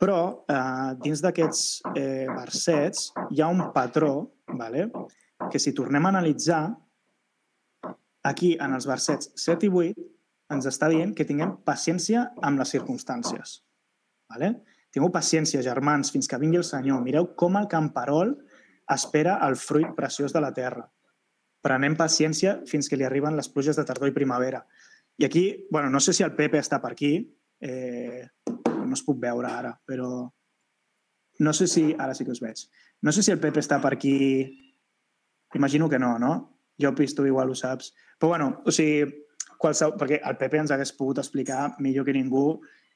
però 0.00 0.44
eh, 0.52 0.92
dins 1.02 1.22
d'aquests 1.24 1.62
eh, 1.96 2.26
versets 2.30 3.10
hi 3.32 3.42
ha 3.42 3.48
un 3.52 3.64
patró 3.74 4.12
vale? 4.56 4.90
que 5.50 5.60
si 5.60 5.74
tornem 5.76 6.06
a 6.06 6.12
analitzar, 6.14 6.62
aquí 8.26 8.54
en 8.62 8.74
els 8.76 8.86
versets 8.88 9.32
7 9.38 9.68
i 9.68 9.72
8 9.72 10.06
ens 10.54 10.66
està 10.70 10.88
dient 10.92 11.14
que 11.16 11.26
tinguem 11.26 11.56
paciència 11.66 12.28
amb 12.46 12.60
les 12.62 12.72
circumstàncies. 12.74 13.60
Vale? 14.30 14.52
Tingueu 14.94 15.10
paciència, 15.12 15.62
germans, 15.62 16.10
fins 16.14 16.28
que 16.30 16.38
vingui 16.40 16.60
el 16.60 16.66
Senyor. 16.66 17.02
Mireu 17.04 17.28
com 17.38 17.58
el 17.58 17.66
camperol 17.70 18.32
espera 18.94 19.40
el 19.46 19.58
fruit 19.58 19.90
preciós 19.98 20.32
de 20.32 20.42
la 20.42 20.52
terra. 20.54 20.86
Prenem 21.66 21.96
paciència 21.98 22.60
fins 22.70 22.86
que 22.86 22.98
li 22.98 23.06
arriben 23.06 23.34
les 23.34 23.48
pluges 23.50 23.78
de 23.78 23.84
tardor 23.88 24.12
i 24.12 24.14
primavera. 24.14 24.62
I 25.18 25.26
aquí, 25.26 25.66
bueno, 25.70 25.90
no 25.90 25.98
sé 26.00 26.12
si 26.14 26.22
el 26.22 26.36
Pepe 26.38 26.60
està 26.62 26.78
per 26.78 26.92
aquí, 26.94 27.16
eh, 27.58 28.22
no 28.76 28.94
es 28.94 29.02
puc 29.02 29.18
veure 29.18 29.50
ara, 29.50 29.72
però 29.86 30.28
no 31.38 31.52
sé 31.52 31.66
si... 31.66 31.88
Ara 31.98 32.14
sí 32.14 32.24
que 32.24 32.34
us 32.36 32.42
veig. 32.44 32.62
No 33.02 33.12
sé 33.12 33.24
si 33.24 33.34
el 33.34 33.40
Pepe 33.42 33.64
està 33.64 33.80
per 33.82 33.96
aquí... 33.96 34.16
Imagino 35.54 35.88
que 35.88 35.98
no, 35.98 36.18
no? 36.18 36.32
Jo, 36.80 36.94
Pisto, 36.94 37.26
igual 37.26 37.50
ho 37.50 37.56
saps. 37.56 37.92
Però, 38.18 38.34
bueno, 38.34 38.62
o 38.64 38.72
sigui, 38.74 39.08
qualsevol, 39.58 39.96
perquè 39.98 40.20
el 40.22 40.38
Pepe 40.38 40.60
ens 40.60 40.72
hagués 40.74 40.92
pogut 40.96 41.20
explicar 41.22 41.70
millor 41.80 42.06
que 42.06 42.14
ningú 42.16 42.46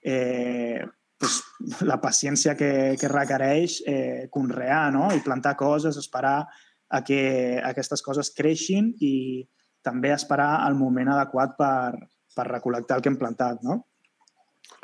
eh, 0.03 0.85
pues, 1.19 1.41
la 1.89 2.01
paciència 2.01 2.55
que, 2.57 2.97
que 3.01 3.09
requereix 3.09 3.81
eh, 3.87 4.29
conrear 4.33 4.91
no? 4.93 5.09
i 5.17 5.25
plantar 5.25 5.57
coses, 5.57 5.99
esperar 6.01 6.45
a 6.91 7.03
que 7.07 7.23
aquestes 7.65 8.03
coses 8.03 8.33
creixin 8.37 8.91
i 9.01 9.47
també 9.85 10.11
esperar 10.13 10.67
el 10.67 10.77
moment 10.77 11.13
adequat 11.15 11.55
per, 11.59 11.95
per 12.37 12.47
recol·lectar 12.51 12.99
el 12.99 13.05
que 13.05 13.13
hem 13.13 13.21
plantat, 13.21 13.63
no? 13.65 13.79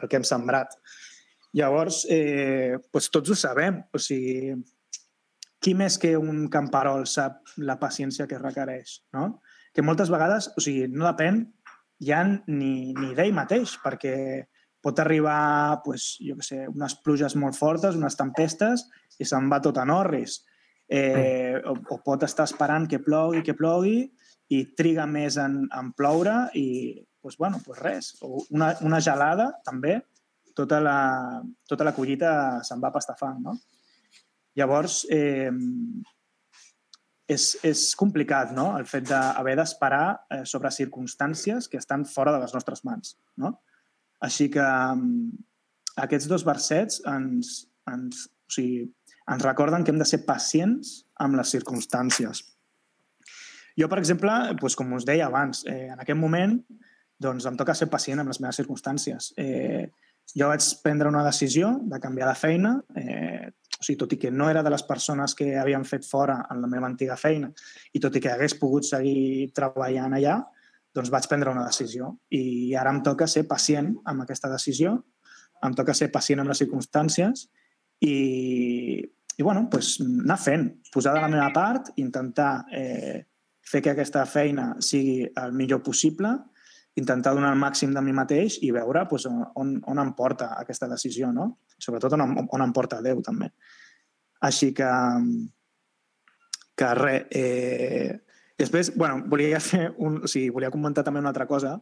el 0.03 0.09
que 0.09 0.19
hem 0.19 0.25
sembrat. 0.27 0.75
Llavors, 1.57 2.05
eh, 2.11 2.77
doncs 2.93 3.11
tots 3.13 3.33
ho 3.33 3.37
sabem. 3.39 3.79
O 3.95 4.01
sigui, 4.03 4.55
qui 5.63 5.75
més 5.75 5.97
que 5.99 6.15
un 6.19 6.47
camperol 6.53 7.07
sap 7.09 7.57
la 7.59 7.79
paciència 7.81 8.27
que 8.29 8.41
requereix, 8.41 9.01
no? 9.17 9.41
Que 9.75 9.85
moltes 9.85 10.13
vegades, 10.13 10.51
o 10.57 10.65
sigui, 10.65 10.87
no 10.93 11.07
depèn 11.09 11.41
ja 12.07 12.23
ni, 12.27 12.93
ni 12.97 13.15
d'ell 13.17 13.33
mateix, 13.37 13.77
perquè 13.83 14.17
pot 14.85 15.01
arribar, 15.03 15.81
pues, 15.85 16.15
jo 16.23 16.37
què 16.39 16.45
sé, 16.47 16.61
unes 16.71 16.95
pluges 17.03 17.35
molt 17.41 17.57
fortes, 17.59 17.97
unes 17.99 18.17
tempestes, 18.19 18.85
i 19.19 19.27
se'n 19.27 19.49
va 19.51 19.63
tot 19.65 19.81
a 19.81 19.87
Norris. 19.89 20.43
Eh, 20.89 21.59
o, 21.67 21.75
o 21.75 21.99
pot 22.05 22.23
estar 22.23 22.47
esperant 22.47 22.87
que 22.91 23.03
plogui, 23.03 23.43
que 23.43 23.57
plogui, 23.59 24.05
i 24.55 24.63
triga 24.79 25.07
més 25.11 25.39
en, 25.43 25.65
en 25.75 25.91
ploure 25.99 26.37
i, 26.55 26.67
pues, 27.21 27.37
bueno, 27.41 27.61
pues 27.65 27.81
res. 27.83 28.13
O 28.23 28.45
una, 28.55 28.75
una 28.87 29.01
gelada, 29.03 29.51
també, 29.67 29.99
tota 30.57 30.81
la, 30.81 30.99
tota 31.69 31.85
la 31.85 31.95
collita 31.97 32.31
se'n 32.65 32.83
va 32.83 32.93
pastafant, 32.95 33.43
no? 33.43 33.57
Llavors, 34.57 35.03
eh, 35.13 35.51
és, 37.29 37.47
és 37.67 37.83
complicat, 37.99 38.55
no?, 38.57 38.71
el 38.79 38.87
fet 38.89 39.09
d'haver 39.11 39.57
d'esperar 39.59 40.05
eh, 40.31 40.45
sobre 40.49 40.73
circumstàncies 40.73 41.69
que 41.69 41.81
estan 41.83 42.07
fora 42.09 42.33
de 42.33 42.41
les 42.45 42.55
nostres 42.55 42.85
mans, 42.87 43.17
no? 43.43 43.57
Així 44.25 44.47
que 44.49 44.65
aquests 46.01 46.29
dos 46.31 46.47
versets 46.47 47.03
ens, 47.11 47.67
ens, 47.91 48.23
o 48.47 48.55
sigui, 48.55 48.87
ens 49.33 49.45
recorden 49.45 49.85
que 49.85 49.93
hem 49.93 49.99
de 49.99 50.09
ser 50.09 50.23
pacients 50.27 51.01
amb 51.23 51.39
les 51.39 51.51
circumstàncies. 51.55 52.43
Jo, 53.77 53.91
per 53.93 53.99
exemple, 54.01 54.33
doncs, 54.57 54.77
com 54.79 54.95
us 54.97 55.05
deia 55.05 55.27
abans, 55.27 55.65
eh, 55.69 55.93
en 55.93 56.01
aquest 56.01 56.19
moment 56.19 56.57
doncs, 57.21 57.47
em 57.49 57.57
toca 57.57 57.75
ser 57.75 57.89
pacient 57.93 58.21
amb 58.21 58.33
les 58.33 58.41
meves 58.41 58.59
circumstàncies. 58.61 59.33
Eh, 59.37 59.91
jo 60.35 60.49
vaig 60.49 60.65
prendre 60.83 61.09
una 61.09 61.25
decisió 61.25 61.77
de 61.83 62.01
canviar 62.01 62.29
de 62.29 62.35
feina, 62.35 62.73
eh, 62.97 63.51
o 63.79 63.85
sigui, 63.85 63.99
tot 64.01 64.13
i 64.13 64.19
que 64.19 64.31
no 64.31 64.49
era 64.51 64.63
de 64.63 64.73
les 64.73 64.83
persones 64.83 65.35
que 65.35 65.57
havien 65.59 65.85
fet 65.85 66.05
fora 66.05 66.39
en 66.51 66.63
la 66.63 66.71
meva 66.71 66.89
antiga 66.89 67.17
feina 67.17 67.51
i 67.93 68.01
tot 68.01 68.17
i 68.17 68.21
que 68.21 68.33
hagués 68.33 68.57
pogut 68.59 68.85
seguir 68.89 69.53
treballant 69.55 70.17
allà, 70.17 70.39
doncs 70.97 71.13
vaig 71.13 71.29
prendre 71.29 71.53
una 71.53 71.67
decisió 71.67 72.15
i 72.33 72.75
ara 72.75 72.91
em 72.91 73.03
toca 73.05 73.29
ser 73.29 73.45
pacient 73.47 73.93
amb 74.05 74.25
aquesta 74.25 74.49
decisió, 74.49 74.97
em 75.65 75.75
toca 75.77 75.95
ser 75.95 76.09
pacient 76.13 76.41
amb 76.41 76.53
les 76.53 76.63
circumstàncies 76.65 77.47
i, 78.05 79.01
i 79.37 79.43
bueno, 79.45 79.67
doncs 79.73 79.97
anar 80.03 80.39
fent, 80.41 80.67
posar 80.93 81.15
de 81.17 81.23
la 81.23 81.31
meva 81.33 81.49
part, 81.55 81.93
intentar 82.03 82.67
eh, 82.73 83.23
fer 83.67 83.83
que 83.83 83.95
aquesta 83.95 84.27
feina 84.29 84.75
sigui 84.81 85.25
el 85.27 85.57
millor 85.57 85.83
possible, 85.87 86.35
intentar 86.97 87.35
donar 87.37 87.53
el 87.53 87.61
màxim 87.61 87.93
de 87.93 88.03
mi 88.03 88.15
mateix 88.17 88.59
i 88.65 88.73
veure 88.73 89.05
doncs, 89.11 89.27
on, 89.29 89.75
on 89.85 90.01
em 90.01 90.13
porta 90.17 90.55
aquesta 90.61 90.89
decisió, 90.89 91.33
no? 91.33 91.51
Sobretot 91.77 92.15
on, 92.17 92.39
on 92.45 92.65
em 92.65 92.73
porta 92.73 93.03
Déu, 93.05 93.21
també. 93.25 93.51
Així 94.49 94.71
que, 94.77 94.93
que 96.77 96.95
res, 96.97 97.27
eh, 97.37 98.15
Després, 98.57 98.95
bueno, 98.97 99.21
volia 99.29 99.61
fer 99.61 99.91
un, 100.01 100.23
o 100.25 100.29
sigui, 100.31 100.49
volia 100.55 100.73
comentar 100.73 101.05
també 101.05 101.21
una 101.21 101.29
altra 101.29 101.47
cosa 101.49 101.75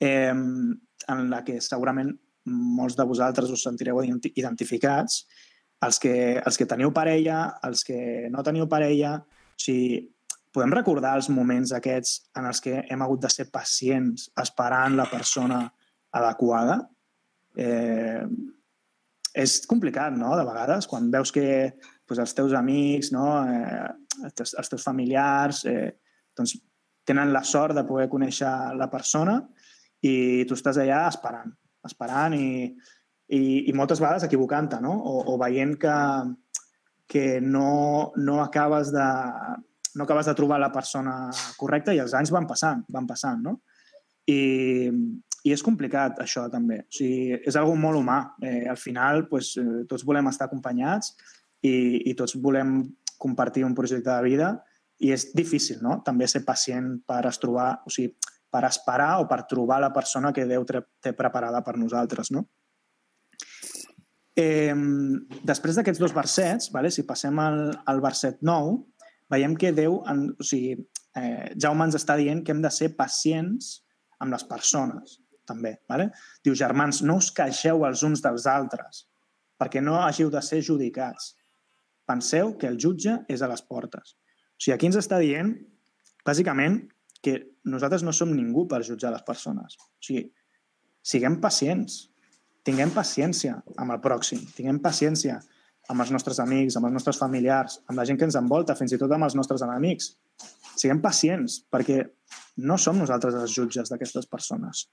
eh, 0.00 0.34
en 0.34 1.22
la 1.30 1.40
que 1.46 1.60
segurament 1.64 2.12
molts 2.50 2.96
de 2.98 3.06
vosaltres 3.08 3.50
us 3.50 3.64
sentireu 3.64 4.00
identificats, 4.04 5.24
els 5.84 6.00
que, 6.00 6.14
els 6.40 6.58
que 6.58 6.66
teniu 6.68 6.92
parella, 6.96 7.58
els 7.66 7.84
que 7.84 8.28
no 8.32 8.44
teniu 8.46 8.68
parella, 8.70 9.16
o 9.20 9.60
sigui, 9.60 10.02
podem 10.54 10.72
recordar 10.74 11.16
els 11.18 11.28
moments 11.34 11.72
aquests 11.74 12.30
en 12.38 12.46
els 12.48 12.60
que 12.62 12.78
hem 12.82 13.02
hagut 13.02 13.24
de 13.24 13.30
ser 13.32 13.48
pacients 13.52 14.28
esperant 14.40 14.94
la 14.96 15.08
persona 15.10 15.64
adequada? 16.14 16.78
Eh, 17.58 18.22
és 19.34 19.56
complicat, 19.66 20.14
no?, 20.14 20.36
de 20.38 20.46
vegades, 20.46 20.86
quan 20.86 21.10
veus 21.10 21.32
que 21.34 21.74
pues, 22.06 22.20
els 22.22 22.36
teus 22.38 22.54
amics, 22.54 23.10
no? 23.14 23.26
eh, 23.42 23.88
els, 24.22 24.36
teus, 24.38 24.54
els 24.60 24.70
teus 24.70 24.86
familiars, 24.86 25.64
eh, 25.66 25.90
doncs 26.38 26.54
tenen 27.04 27.34
la 27.34 27.42
sort 27.44 27.74
de 27.76 27.84
poder 27.88 28.06
conèixer 28.12 28.52
la 28.78 28.88
persona 28.92 29.40
i 30.06 30.44
tu 30.48 30.56
estàs 30.56 30.78
allà 30.80 31.02
esperant, 31.10 31.50
esperant 31.88 32.36
i, 32.36 32.48
i, 33.28 33.42
i 33.68 33.76
moltes 33.76 34.00
vegades 34.02 34.26
equivocant-te, 34.26 34.80
no? 34.84 34.94
O, 34.94 35.20
o 35.34 35.36
veient 35.40 35.76
que, 35.80 35.98
que 37.10 37.26
no, 37.40 38.12
no 38.16 38.40
acabes 38.42 38.92
de 38.94 39.06
no 39.94 40.04
acabes 40.04 40.26
de 40.26 40.34
trobar 40.34 40.58
la 40.58 40.72
persona 40.74 41.30
correcta 41.56 41.94
i 41.94 42.00
els 42.02 42.16
anys 42.18 42.32
van 42.34 42.48
passant, 42.50 42.82
van 42.90 43.06
passant, 43.06 43.44
no? 43.44 43.60
I, 44.26 44.90
i 45.44 45.52
és 45.54 45.62
complicat, 45.62 46.18
això, 46.24 46.48
també. 46.50 46.80
O 46.82 46.96
sigui, 46.96 47.38
és 47.38 47.56
algo 47.60 47.76
molt 47.78 48.00
humà. 48.00 48.18
Eh, 48.42 48.64
al 48.70 48.80
final, 48.80 49.26
pues, 49.30 49.52
eh, 49.60 49.84
tots 49.88 50.02
volem 50.08 50.30
estar 50.32 50.48
acompanyats 50.48 51.12
i, 51.62 52.10
i 52.10 52.14
tots 52.18 52.34
volem 52.42 52.80
compartir 53.20 53.64
un 53.64 53.76
projecte 53.76 54.10
de 54.10 54.24
vida 54.24 54.50
i 55.04 55.12
és 55.14 55.28
difícil, 55.36 55.78
no?, 55.84 56.00
també 56.06 56.26
ser 56.30 56.44
pacient 56.46 56.96
per 57.06 57.22
es 57.28 57.38
trobar, 57.42 57.70
o 57.86 57.92
sigui, 57.92 58.14
per 58.54 58.62
esperar 58.68 59.16
o 59.18 59.26
per 59.26 59.42
trobar 59.50 59.80
la 59.82 59.90
persona 59.94 60.30
que 60.34 60.46
Déu 60.46 60.62
té 60.68 61.12
preparada 61.18 61.64
per 61.66 61.74
nosaltres, 61.80 62.30
no? 62.30 62.44
Eh, 64.38 64.74
després 65.46 65.78
d'aquests 65.78 66.02
dos 66.02 66.14
versets, 66.14 66.70
vale, 66.74 66.90
si 66.90 67.04
passem 67.06 67.38
al, 67.42 67.58
al 67.90 68.02
verset 68.02 68.40
9, 68.46 68.76
veiem 69.34 69.54
que 69.58 69.72
Déu, 69.74 70.00
en, 70.10 70.26
o 70.38 70.46
sigui, 70.46 70.74
eh, 71.18 71.50
Jaume 71.58 71.88
ens 71.88 71.98
està 71.98 72.16
dient 72.18 72.42
que 72.44 72.54
hem 72.54 72.62
de 72.62 72.70
ser 72.74 72.92
pacients 72.98 73.76
amb 74.22 74.34
les 74.34 74.46
persones, 74.46 75.18
també. 75.46 75.76
Vale? 75.90 76.10
Diu, 76.44 76.56
germans, 76.58 77.02
no 77.06 77.18
us 77.22 77.30
queixeu 77.34 77.84
els 77.86 78.02
uns 78.06 78.22
dels 78.24 78.46
altres, 78.50 79.04
perquè 79.60 79.82
no 79.82 80.00
hàgiu 80.02 80.30
de 80.34 80.42
ser 80.42 80.62
judicats. 80.66 81.34
Penseu 82.06 82.54
que 82.60 82.68
el 82.70 82.78
jutge 82.80 83.20
és 83.30 83.42
a 83.42 83.50
les 83.50 83.62
portes. 83.64 84.14
O 84.14 84.62
sigui, 84.62 84.74
aquí 84.74 84.90
ens 84.90 84.98
està 85.00 85.18
dient, 85.22 85.54
bàsicament, 86.26 86.82
que 87.24 87.38
nosaltres 87.64 88.04
no 88.04 88.12
som 88.12 88.32
ningú 88.34 88.66
per 88.68 88.82
jutjar 88.84 89.12
les 89.14 89.24
persones. 89.26 89.76
O 89.78 90.04
sigui, 90.04 90.26
siguem 91.04 91.38
pacients, 91.40 92.04
tinguem 92.64 92.92
paciència 92.94 93.58
amb 93.76 93.94
el 93.94 94.00
pròxim, 94.04 94.40
tinguem 94.56 94.80
paciència 94.84 95.40
amb 95.92 96.00
els 96.00 96.12
nostres 96.14 96.40
amics, 96.40 96.78
amb 96.78 96.88
els 96.88 96.96
nostres 96.96 97.20
familiars, 97.20 97.78
amb 97.88 98.00
la 98.00 98.06
gent 98.08 98.18
que 98.20 98.24
ens 98.28 98.38
envolta, 98.40 98.76
fins 98.78 98.94
i 98.96 98.98
tot 99.00 99.12
amb 99.12 99.26
els 99.26 99.36
nostres 99.36 99.64
enemics. 99.66 100.14
Siguem 100.74 101.02
pacients, 101.04 101.60
perquè 101.70 102.00
no 102.64 102.78
som 102.80 102.98
nosaltres 102.98 103.36
els 103.36 103.52
jutges 103.52 103.92
d'aquestes 103.92 104.28
persones. 104.30 104.86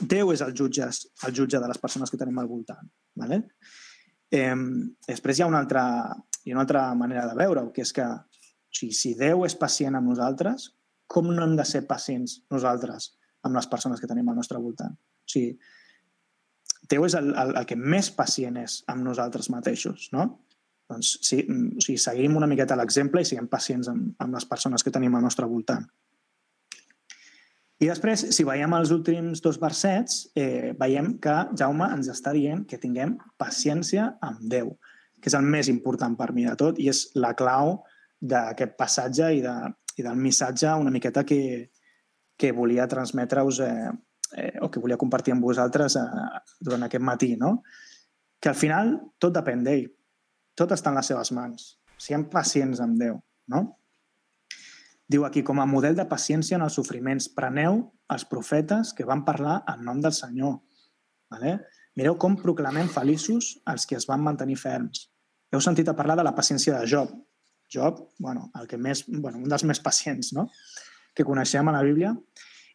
Déu 0.00 0.32
és 0.34 0.42
el 0.42 0.54
jutge, 0.58 0.88
el 1.28 1.34
jutge 1.34 1.60
de 1.62 1.70
les 1.70 1.78
persones 1.78 2.10
que 2.10 2.18
tenim 2.18 2.40
al 2.42 2.50
voltant. 2.50 2.88
¿vale? 3.14 3.44
Eh, 4.30 4.54
després 5.06 5.38
hi 5.38 5.44
ha 5.44 5.50
una 5.50 5.62
altra, 5.62 5.84
hi 6.42 6.50
ha 6.50 6.56
una 6.56 6.64
altra 6.66 6.88
manera 6.98 7.28
de 7.30 7.38
veure-ho, 7.38 7.70
que 7.70 7.86
és 7.86 7.94
que 7.94 8.04
o 8.04 8.74
sigui, 8.74 8.96
si 8.98 9.14
Déu 9.14 9.44
és 9.46 9.54
pacient 9.54 9.94
amb 9.94 10.10
nosaltres, 10.10 10.72
com 11.06 11.30
no 11.30 11.44
hem 11.44 11.56
de 11.58 11.66
ser 11.68 11.84
pacients 11.88 12.40
nosaltres 12.52 13.12
amb 13.44 13.56
les 13.58 13.68
persones 13.70 14.00
que 14.00 14.10
tenim 14.10 14.28
al 14.28 14.38
nostre 14.40 14.60
voltant? 14.60 14.94
O 14.94 15.30
sigui, 15.30 15.56
Déu 16.90 17.06
és 17.06 17.14
el, 17.16 17.30
el, 17.32 17.54
el 17.56 17.64
que 17.64 17.78
més 17.80 18.10
pacient 18.12 18.58
és 18.60 18.82
amb 18.92 19.06
nosaltres 19.06 19.48
mateixos, 19.52 20.10
no? 20.12 20.26
Doncs 20.92 21.14
sí, 21.24 21.38
o 21.48 21.80
sigui, 21.80 21.96
seguim 22.00 22.34
una 22.36 22.48
miqueta 22.50 22.76
l'exemple 22.76 23.22
i 23.24 23.28
siguem 23.28 23.48
pacients 23.48 23.88
amb, 23.88 24.10
amb 24.20 24.36
les 24.36 24.44
persones 24.50 24.84
que 24.84 24.92
tenim 24.92 25.16
al 25.16 25.24
nostre 25.24 25.48
voltant. 25.48 25.86
I 27.82 27.88
després, 27.88 28.26
si 28.36 28.44
veiem 28.46 28.72
els 28.76 28.92
últims 28.94 29.40
dos 29.44 29.56
versets, 29.60 30.28
eh, 30.38 30.74
veiem 30.78 31.16
que 31.24 31.34
Jaume 31.58 31.88
ens 31.96 32.10
està 32.12 32.32
dient 32.36 32.62
que 32.68 32.78
tinguem 32.80 33.16
paciència 33.40 34.12
amb 34.22 34.44
Déu, 34.52 34.74
que 35.20 35.32
és 35.32 35.36
el 35.36 35.48
més 35.56 35.72
important 35.72 36.14
per 36.20 36.30
mi 36.36 36.46
de 36.46 36.54
tot 36.60 36.78
i 36.78 36.90
és 36.92 37.06
la 37.16 37.32
clau 37.36 37.78
d'aquest 38.20 38.76
passatge 38.78 39.32
i, 39.38 39.42
de, 39.44 39.56
i 39.96 40.04
del 40.06 40.18
missatge 40.18 40.72
una 40.80 40.92
miqueta 40.94 41.24
que, 41.24 41.70
que 42.36 42.52
volia 42.52 42.88
transmetre-us 42.90 43.60
eh, 43.64 43.90
eh, 44.36 44.52
o 44.60 44.70
que 44.70 44.82
volia 44.82 44.98
compartir 45.00 45.34
amb 45.34 45.44
vosaltres 45.44 45.96
eh, 46.00 46.08
durant 46.60 46.86
aquest 46.86 47.04
matí, 47.04 47.34
no? 47.40 47.60
Que 48.40 48.50
al 48.50 48.58
final 48.58 48.96
tot 49.18 49.34
depèn 49.36 49.62
d'ell. 49.64 49.86
Tot 50.54 50.74
està 50.74 50.90
en 50.92 50.98
les 51.00 51.08
seves 51.10 51.32
mans. 51.34 51.70
Siguem 51.98 52.28
pacients 52.30 52.82
amb 52.82 52.98
Déu, 53.00 53.18
no? 53.50 53.64
Diu 55.08 55.24
aquí, 55.26 55.42
com 55.44 55.60
a 55.60 55.66
model 55.68 55.96
de 55.98 56.06
paciència 56.08 56.56
en 56.56 56.64
els 56.64 56.76
sofriments, 56.78 57.28
preneu 57.36 57.82
els 58.14 58.24
profetes 58.28 58.92
que 58.96 59.06
van 59.08 59.24
parlar 59.24 59.60
en 59.70 59.84
nom 59.84 60.00
del 60.00 60.14
Senyor. 60.16 60.58
Vale? 61.32 61.58
Mireu 61.98 62.16
com 62.18 62.36
proclamem 62.40 62.88
feliços 62.90 63.52
els 63.70 63.84
que 63.86 63.98
es 63.98 64.08
van 64.10 64.24
mantenir 64.24 64.56
ferms. 64.58 65.08
Heu 65.52 65.60
sentit 65.62 65.88
a 65.88 65.94
parlar 65.94 66.16
de 66.18 66.24
la 66.26 66.34
paciència 66.34 66.78
de 66.78 66.88
Job. 66.90 67.12
Job, 67.74 68.00
bueno, 68.18 68.50
el 68.60 68.68
que 68.70 68.78
més, 68.78 69.04
bueno, 69.08 69.40
un 69.42 69.50
dels 69.50 69.66
més 69.68 69.82
pacients 69.82 70.32
no? 70.36 70.48
que 71.14 71.26
coneixem 71.26 71.68
a 71.68 71.74
la 71.74 71.82
Bíblia. 71.86 72.14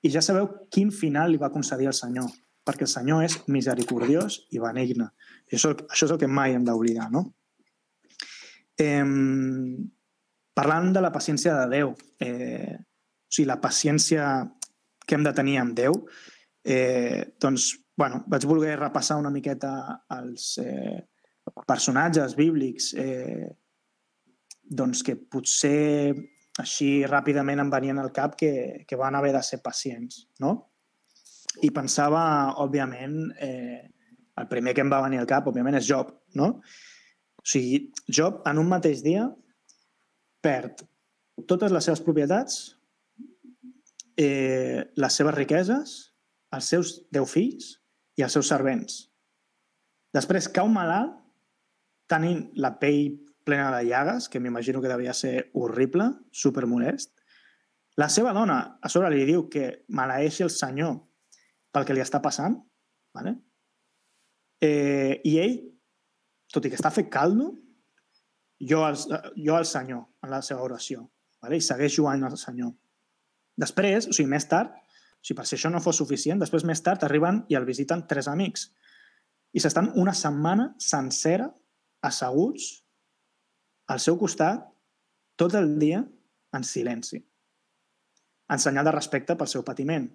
I 0.03 0.11
ja 0.13 0.23
sabeu 0.23 0.47
quin 0.71 0.91
final 0.95 1.31
li 1.31 1.39
va 1.41 1.51
concedir 1.51 1.89
el 1.89 1.95
Senyor, 1.97 2.27
perquè 2.67 2.85
el 2.87 2.91
Senyor 2.91 3.23
és 3.25 3.39
misericordiós 3.51 4.41
i 4.55 4.61
benigne. 4.63 5.09
I 5.49 5.57
això, 5.57 5.73
això 5.89 6.07
és 6.07 6.15
el 6.15 6.19
que 6.21 6.29
mai 6.31 6.55
hem 6.55 6.67
d'oblidar, 6.67 7.09
no? 7.11 7.25
Eh, 8.79 9.03
Parlant 10.59 10.89
de 10.91 10.99
la 10.99 11.11
paciència 11.13 11.53
de 11.55 11.67
Déu, 11.71 11.93
eh, 12.19 12.75
o 12.75 13.31
sigui, 13.31 13.45
la 13.47 13.61
paciència 13.63 14.23
que 15.07 15.15
hem 15.15 15.23
de 15.23 15.31
tenir 15.37 15.55
amb 15.61 15.75
Déu, 15.77 16.01
eh, 16.65 17.31
doncs 17.39 17.69
bueno, 17.99 18.25
vaig 18.27 18.43
voler 18.47 18.73
repassar 18.79 19.17
una 19.21 19.31
miqueta 19.31 19.71
els 20.17 20.57
eh, 20.59 20.97
personatges 21.67 22.35
bíblics 22.35 22.89
eh, 22.99 23.47
doncs 24.69 25.01
que 25.05 25.17
potser 25.17 26.13
així 26.59 26.89
ràpidament 27.07 27.61
em 27.63 27.71
venien 27.71 27.99
al 28.01 28.11
cap 28.13 28.35
que, 28.39 28.85
que 28.87 28.99
van 28.99 29.15
haver 29.15 29.31
de 29.33 29.41
ser 29.45 29.61
pacients, 29.63 30.25
no? 30.43 30.53
I 31.65 31.71
pensava, 31.75 32.21
òbviament, 32.61 33.15
eh, 33.41 33.89
el 34.39 34.47
primer 34.51 34.75
que 34.75 34.83
em 34.85 34.91
va 34.91 35.01
venir 35.03 35.21
al 35.21 35.29
cap, 35.29 35.47
òbviament, 35.49 35.79
és 35.79 35.87
Job, 35.87 36.11
no? 36.39 36.51
O 37.39 37.47
sigui, 37.47 37.89
Job 38.07 38.43
en 38.47 38.59
un 38.61 38.69
mateix 38.69 39.01
dia 39.03 39.25
perd 40.43 40.83
totes 41.47 41.71
les 41.71 41.87
seves 41.87 42.03
propietats, 42.03 42.59
eh, 44.19 44.85
les 44.95 45.15
seves 45.15 45.35
riqueses, 45.35 45.95
els 46.55 46.71
seus 46.73 46.95
deu 47.13 47.25
fills 47.29 47.77
i 48.19 48.25
els 48.25 48.35
seus 48.35 48.49
servents. 48.51 49.05
Després 50.15 50.49
cau 50.51 50.67
malalt, 50.71 51.15
tenint 52.09 52.47
la 52.57 52.73
pell 52.81 53.19
plena 53.45 53.69
de 53.77 53.85
llagues, 53.87 54.29
que 54.29 54.39
m'imagino 54.39 54.81
que 54.81 54.91
devia 54.91 55.13
ser 55.13 55.49
horrible, 55.53 56.11
super 56.31 56.65
molest. 56.67 57.15
La 57.97 58.09
seva 58.09 58.33
dona 58.33 58.79
a 58.81 58.89
sobre 58.89 59.11
li 59.13 59.25
diu 59.27 59.47
que 59.49 59.85
maleeixi 59.89 60.45
el 60.45 60.53
senyor 60.53 60.97
pel 61.73 61.85
que 61.85 61.95
li 61.95 62.03
està 62.03 62.21
passant, 62.21 62.57
¿vale? 63.15 63.35
eh, 64.61 65.21
i 65.23 65.37
ell, 65.39 65.57
tot 66.51 66.65
i 66.65 66.71
que 66.71 66.77
està 66.79 66.91
fet 66.93 67.09
caldo, 67.11 67.53
jo 68.59 68.83
al, 68.83 68.97
jo 69.37 69.55
al 69.55 69.67
senyor 69.67 70.05
en 70.25 70.33
la 70.33 70.41
seva 70.45 70.65
oració, 70.65 71.05
¿vale? 71.41 71.59
i 71.59 71.63
segueix 71.63 71.95
jugant 71.95 72.25
al 72.27 72.37
senyor. 72.37 72.73
Després, 73.59 74.09
o 74.09 74.15
sigui, 74.15 74.29
més 74.31 74.47
tard, 74.51 74.75
o 74.75 75.23
sigui, 75.23 75.37
per 75.39 75.47
si 75.47 75.57
això 75.57 75.71
no 75.71 75.83
fos 75.83 75.99
suficient, 76.01 76.39
després 76.41 76.67
més 76.67 76.83
tard 76.83 77.03
arriben 77.07 77.43
i 77.51 77.57
el 77.59 77.67
visiten 77.67 78.05
tres 78.07 78.27
amics 78.31 78.69
i 79.55 79.61
s'estan 79.63 79.89
una 79.97 80.13
setmana 80.13 80.69
sencera 80.83 81.49
asseguts 82.05 82.67
al 83.89 84.01
seu 84.03 84.17
costat 84.19 84.65
tot 85.39 85.55
el 85.57 85.77
dia 85.81 86.01
en 86.55 86.65
silenci, 86.65 87.19
en 88.49 88.61
senyal 88.61 88.87
de 88.87 88.95
respecte 88.95 89.35
pel 89.37 89.49
seu 89.49 89.63
patiment. 89.65 90.07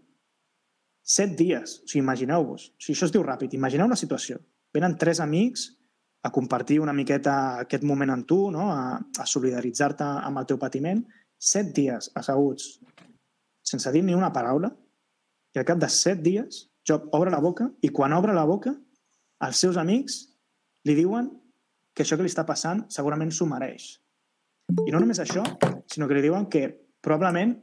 Set 1.04 1.34
dies, 1.38 1.78
o 1.82 1.88
sigui, 1.88 2.02
imagineu-vos, 2.02 2.68
o 2.72 2.80
sigui, 2.80 2.96
això 2.96 3.08
es 3.08 3.14
diu 3.14 3.24
ràpid, 3.26 3.56
imagineu 3.56 3.88
una 3.90 3.98
situació. 3.98 4.38
Venen 4.74 4.96
tres 5.00 5.20
amics 5.20 5.68
a 6.24 6.30
compartir 6.32 6.80
una 6.80 6.94
miqueta 6.96 7.34
aquest 7.64 7.84
moment 7.84 8.14
amb 8.14 8.26
tu, 8.28 8.38
no? 8.50 8.70
a, 8.72 8.96
a 8.96 9.26
solidaritzar-te 9.28 10.06
amb 10.24 10.40
el 10.40 10.48
teu 10.48 10.58
patiment, 10.60 11.04
set 11.36 11.74
dies 11.76 12.08
asseguts, 12.16 12.78
sense 13.64 13.92
dir 13.92 14.02
ni 14.04 14.16
una 14.16 14.32
paraula, 14.32 14.72
i 15.54 15.60
al 15.60 15.66
cap 15.68 15.78
de 15.80 15.90
set 15.92 16.22
dies 16.24 16.66
Job 16.84 17.08
obre 17.16 17.30
la 17.32 17.40
boca 17.40 17.70
i 17.80 17.88
quan 17.88 18.12
obre 18.12 18.34
la 18.36 18.44
boca 18.44 18.74
els 19.46 19.60
seus 19.62 19.78
amics 19.80 20.18
li 20.84 20.96
diuen 20.98 21.30
que 21.94 22.02
això 22.04 22.18
que 22.18 22.26
li 22.26 22.32
està 22.32 22.44
passant 22.46 22.84
segurament 22.92 23.30
s'ho 23.32 23.46
mereix. 23.48 23.94
I 24.86 24.92
no 24.92 25.00
només 25.00 25.20
això, 25.22 25.44
sinó 25.90 26.08
que 26.08 26.16
li 26.16 26.24
diuen 26.24 26.48
que 26.50 26.66
probablement 27.04 27.54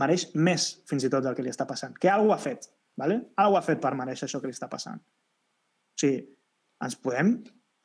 mereix 0.00 0.28
més 0.34 0.70
fins 0.88 1.04
i 1.04 1.10
tot 1.12 1.24
del 1.24 1.36
que 1.36 1.44
li 1.44 1.52
està 1.52 1.66
passant. 1.66 1.96
Que 1.98 2.10
algú 2.12 2.34
ha 2.34 2.38
fet, 2.38 2.68
¿vale? 3.00 3.20
Algú 3.40 3.58
ha 3.58 3.64
fet 3.66 3.80
per 3.82 3.96
mereixer 3.98 4.28
això 4.28 4.40
que 4.40 4.50
li 4.50 4.56
està 4.56 4.68
passant. 4.70 5.00
O 5.00 6.00
sigui, 6.00 6.20
ens 6.84 6.96
podem 6.96 7.34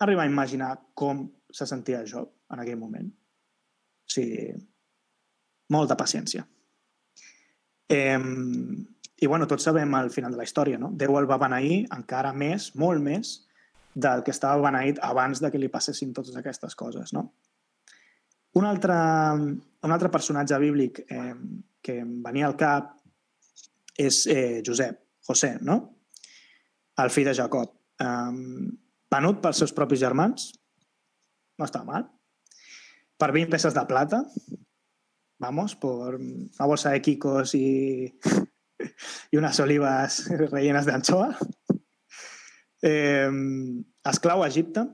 arribar 0.03 0.25
a 0.25 0.31
imaginar 0.31 0.73
com 0.93 1.25
se 1.51 1.65
sentia 1.67 2.03
Job 2.05 2.29
en 2.53 2.61
aquell 2.61 2.79
moment. 2.79 3.07
O 3.09 4.11
sigui, 4.11 4.51
molta 5.73 5.97
paciència. 5.97 6.45
Eh, 7.89 8.19
I 9.15 9.27
bueno, 9.27 9.47
tots 9.47 9.63
sabem 9.63 9.93
el 9.95 10.11
final 10.11 10.35
de 10.35 10.37
la 10.37 10.45
història, 10.45 10.77
no? 10.77 10.91
Déu 10.93 11.15
el 11.17 11.29
va 11.29 11.39
beneir 11.41 11.85
encara 11.95 12.33
més, 12.35 12.73
molt 12.75 13.01
més, 13.01 13.44
del 13.95 14.23
que 14.27 14.33
estava 14.35 14.59
beneït 14.59 14.99
abans 15.07 15.39
de 15.41 15.49
que 15.51 15.59
li 15.61 15.71
passessin 15.71 16.11
totes 16.13 16.35
aquestes 16.35 16.75
coses. 16.75 17.13
No? 17.15 17.29
Un, 18.59 18.67
altre, 18.67 18.95
un 19.87 19.95
altre 19.95 20.11
personatge 20.11 20.59
bíblic 20.59 21.01
eh, 21.07 21.33
que 21.81 22.01
em 22.03 22.11
venia 22.23 22.49
al 22.49 22.57
cap 22.59 22.91
és 23.95 24.25
eh, 24.27 24.61
Josep, 24.67 24.99
José, 25.27 25.55
no? 25.63 25.79
el 26.99 27.11
fill 27.11 27.29
de 27.31 27.37
Jacob. 27.39 27.71
Eh, 28.03 28.35
venut 29.15 29.41
pels 29.43 29.63
seus 29.63 29.73
propis 29.75 30.03
germans, 30.03 30.51
no 31.55 31.67
està 31.67 31.83
mal. 31.87 32.09
Per 33.15 33.31
20 33.31 33.51
peces 33.55 33.75
de 33.75 33.85
plata, 33.87 34.25
vamos, 35.39 35.75
por 35.79 36.15
una 36.19 36.67
bolsa 36.67 36.91
de 36.91 37.01
quicos 37.01 37.55
y, 37.55 38.19
y 39.31 39.37
unas 39.37 39.59
olivas 39.59 40.25
rellenas 40.51 40.85
de 40.85 40.91
anchoa. 40.91 41.37
Eh, 42.85 43.31
esclau 44.05 44.43
a 44.43 44.49
Egipte, 44.51 44.85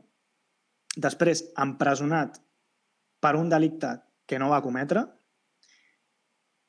després 0.95 1.43
empresonat 1.59 2.37
per 3.21 3.35
un 3.39 3.51
delicte 3.51 3.97
que 4.27 4.39
no 4.39 4.51
va 4.51 4.63
cometre, 4.63 5.03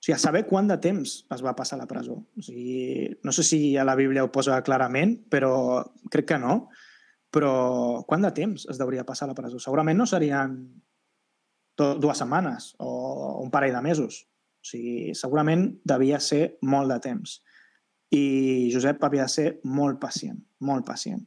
o 0.02 0.04
sigui, 0.04 0.16
a 0.16 0.18
saber 0.18 0.40
quant 0.48 0.66
de 0.66 0.74
temps 0.82 1.10
es 1.30 1.42
va 1.46 1.54
passar 1.54 1.76
a 1.76 1.84
la 1.84 1.86
presó. 1.86 2.16
O 2.18 2.42
sigui, 2.42 3.06
no 3.22 3.30
sé 3.30 3.44
si 3.46 3.76
a 3.78 3.84
la 3.86 3.94
Bíblia 3.94 4.24
ho 4.26 4.32
posa 4.34 4.56
clarament, 4.66 5.14
però 5.30 5.52
crec 6.10 6.32
que 6.32 6.38
no. 6.42 6.56
Però 7.30 8.02
quant 8.08 8.26
de 8.26 8.32
temps 8.34 8.66
es 8.66 8.80
deuria 8.80 9.06
passar 9.06 9.28
a 9.28 9.30
la 9.30 9.38
presó? 9.38 9.60
Segurament 9.62 10.02
no 10.02 10.08
serien 10.10 10.58
dues 11.78 12.18
setmanes 12.18 12.72
o 12.82 12.90
un 13.44 13.54
parell 13.54 13.78
de 13.78 13.84
mesos. 13.86 14.24
O 14.58 14.72
sigui, 14.72 15.14
segurament 15.14 15.68
devia 15.86 16.18
ser 16.18 16.58
molt 16.66 16.90
de 16.90 16.98
temps. 17.06 17.38
I 18.12 18.68
Josep 18.72 19.04
havia 19.04 19.26
de 19.26 19.32
ser 19.32 19.46
molt 19.64 20.00
pacient, 20.00 20.38
molt 20.60 20.84
pacient. 20.86 21.22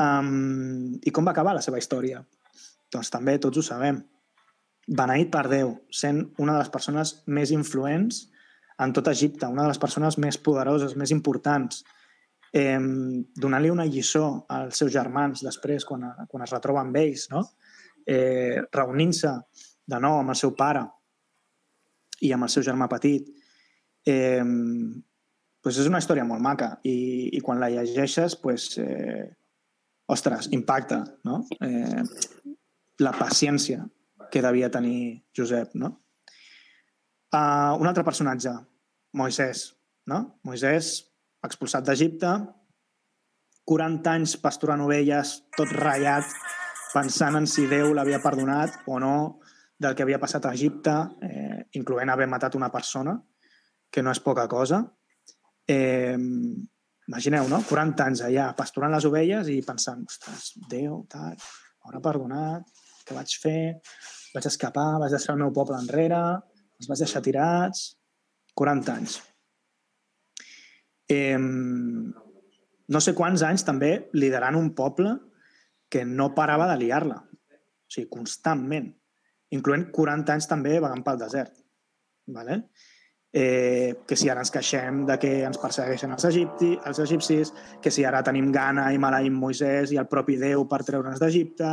Um, 0.00 0.96
I 1.04 1.12
com 1.12 1.26
va 1.28 1.34
acabar 1.34 1.52
la 1.56 1.64
seva 1.64 1.80
història? 1.80 2.22
Doncs 2.90 3.12
també 3.12 3.36
tots 3.38 3.60
ho 3.60 3.64
sabem. 3.64 4.00
Beneït 4.88 5.28
per 5.30 5.44
Déu, 5.52 5.74
sent 5.92 6.22
una 6.40 6.54
de 6.56 6.62
les 6.62 6.72
persones 6.72 7.18
més 7.28 7.52
influents 7.52 8.24
en 8.80 8.94
tot 8.96 9.10
Egipte, 9.12 9.46
una 9.46 9.66
de 9.66 9.74
les 9.74 9.78
persones 9.78 10.16
més 10.18 10.38
poderoses, 10.40 10.96
més 10.96 11.12
importants, 11.12 11.82
eh, 12.56 12.80
donant-li 13.44 13.70
una 13.70 13.84
lliçó 13.86 14.46
als 14.48 14.80
seus 14.80 14.92
germans 14.94 15.44
després, 15.44 15.84
quan, 15.84 16.08
quan 16.28 16.46
es 16.46 16.54
retroba 16.56 16.80
amb 16.80 16.96
ells, 16.96 17.28
no? 17.30 17.44
eh, 18.06 18.56
reunint-se 18.72 19.34
de 19.86 20.00
nou 20.00 20.18
amb 20.22 20.32
el 20.32 20.38
seu 20.40 20.54
pare 20.56 20.86
i 22.24 22.32
amb 22.32 22.48
el 22.48 22.52
seu 22.52 22.64
germà 22.64 22.88
petit. 22.88 23.28
Eh, 24.08 24.42
pues 25.60 25.78
és 25.80 25.88
una 25.88 26.00
història 26.00 26.24
molt 26.24 26.42
maca 26.42 26.70
i, 26.88 27.30
i 27.36 27.40
quan 27.44 27.60
la 27.60 27.68
llegeixes 27.72 28.36
pues, 28.40 28.72
eh, 28.80 29.26
ostres, 30.10 30.48
impacta 30.56 31.02
no? 31.28 31.42
eh, 31.60 32.04
la 33.00 33.12
paciència 33.16 33.84
que 34.30 34.42
devia 34.42 34.70
tenir 34.70 35.26
Josep. 35.36 35.74
No? 35.74 35.92
Uh, 37.30 37.76
un 37.78 37.86
altre 37.90 38.04
personatge, 38.06 38.52
Moisès. 39.16 39.68
No? 40.10 40.40
Moisès, 40.46 40.94
expulsat 41.46 41.84
d'Egipte, 41.86 42.30
40 43.70 44.10
anys 44.16 44.34
pasturant 44.42 44.80
ovelles, 44.82 45.36
tot 45.54 45.70
ratllat, 45.76 46.26
pensant 46.90 47.38
en 47.38 47.46
si 47.46 47.68
Déu 47.70 47.92
l'havia 47.94 48.18
perdonat 48.22 48.80
o 48.90 48.98
no 49.02 49.14
del 49.80 49.94
que 49.94 50.04
havia 50.04 50.18
passat 50.20 50.46
a 50.46 50.54
Egipte, 50.56 50.94
eh, 51.24 51.60
incloent 51.78 52.10
haver 52.10 52.26
matat 52.28 52.56
una 52.58 52.70
persona, 52.72 53.14
que 53.90 54.02
no 54.02 54.10
és 54.10 54.20
poca 54.20 54.46
cosa. 54.48 54.82
Eh, 55.70 56.16
imagineu, 57.10 57.48
no? 57.50 57.60
40 57.68 58.06
anys 58.06 58.24
allà 58.26 58.50
pasturant 58.58 58.94
les 58.94 59.06
ovelles 59.06 59.50
i 59.52 59.60
pensant, 59.66 60.02
ostres, 60.08 60.52
Déu, 60.70 61.02
tal, 61.10 61.36
m'haurà 61.82 62.02
perdonat, 62.04 62.68
què 63.06 63.16
vaig 63.16 63.34
fer? 63.42 63.62
Vaig 64.34 64.46
escapar, 64.46 64.92
vaig 65.02 65.14
deixar 65.14 65.34
el 65.34 65.42
meu 65.42 65.50
poble 65.54 65.78
enrere, 65.78 66.20
els 66.78 66.90
vaig 66.90 67.06
deixar 67.06 67.24
tirats... 67.24 67.88
40 68.60 68.92
anys. 68.92 69.12
Eh, 71.08 71.38
no 71.38 73.00
sé 73.00 73.14
quants 73.16 73.44
anys 73.46 73.64
també 73.64 73.90
liderant 74.12 74.58
un 74.58 74.72
poble 74.76 75.14
que 75.90 76.02
no 76.04 76.32
parava 76.36 76.66
de 76.70 76.76
liar-la. 76.82 77.20
O 77.22 77.94
sigui, 77.94 78.08
constantment. 78.10 78.90
Incloent 79.56 79.88
40 79.94 80.34
anys 80.36 80.50
també 80.50 80.76
vagant 80.82 81.06
pel 81.06 81.22
desert. 81.22 81.54
Vale? 82.30 82.58
Eh, 83.32 83.94
que 84.06 84.16
si 84.16 84.28
ara 84.28 84.42
ens 84.42 84.50
queixem 84.50 85.04
de 85.06 85.16
que 85.22 85.30
ens 85.46 85.58
persegueixen 85.62 86.14
els, 86.16 86.24
egipti, 86.26 86.72
els 86.86 86.98
egipcis, 87.02 87.52
que 87.82 87.92
si 87.94 88.04
ara 88.04 88.24
tenim 88.26 88.50
gana 88.52 88.88
i 88.92 88.98
maleïm 88.98 89.36
Moisès 89.38 89.94
i 89.94 90.00
el 90.00 90.08
propi 90.10 90.38
Déu 90.40 90.66
per 90.70 90.82
treure'ns 90.86 91.22
d'Egipte, 91.22 91.70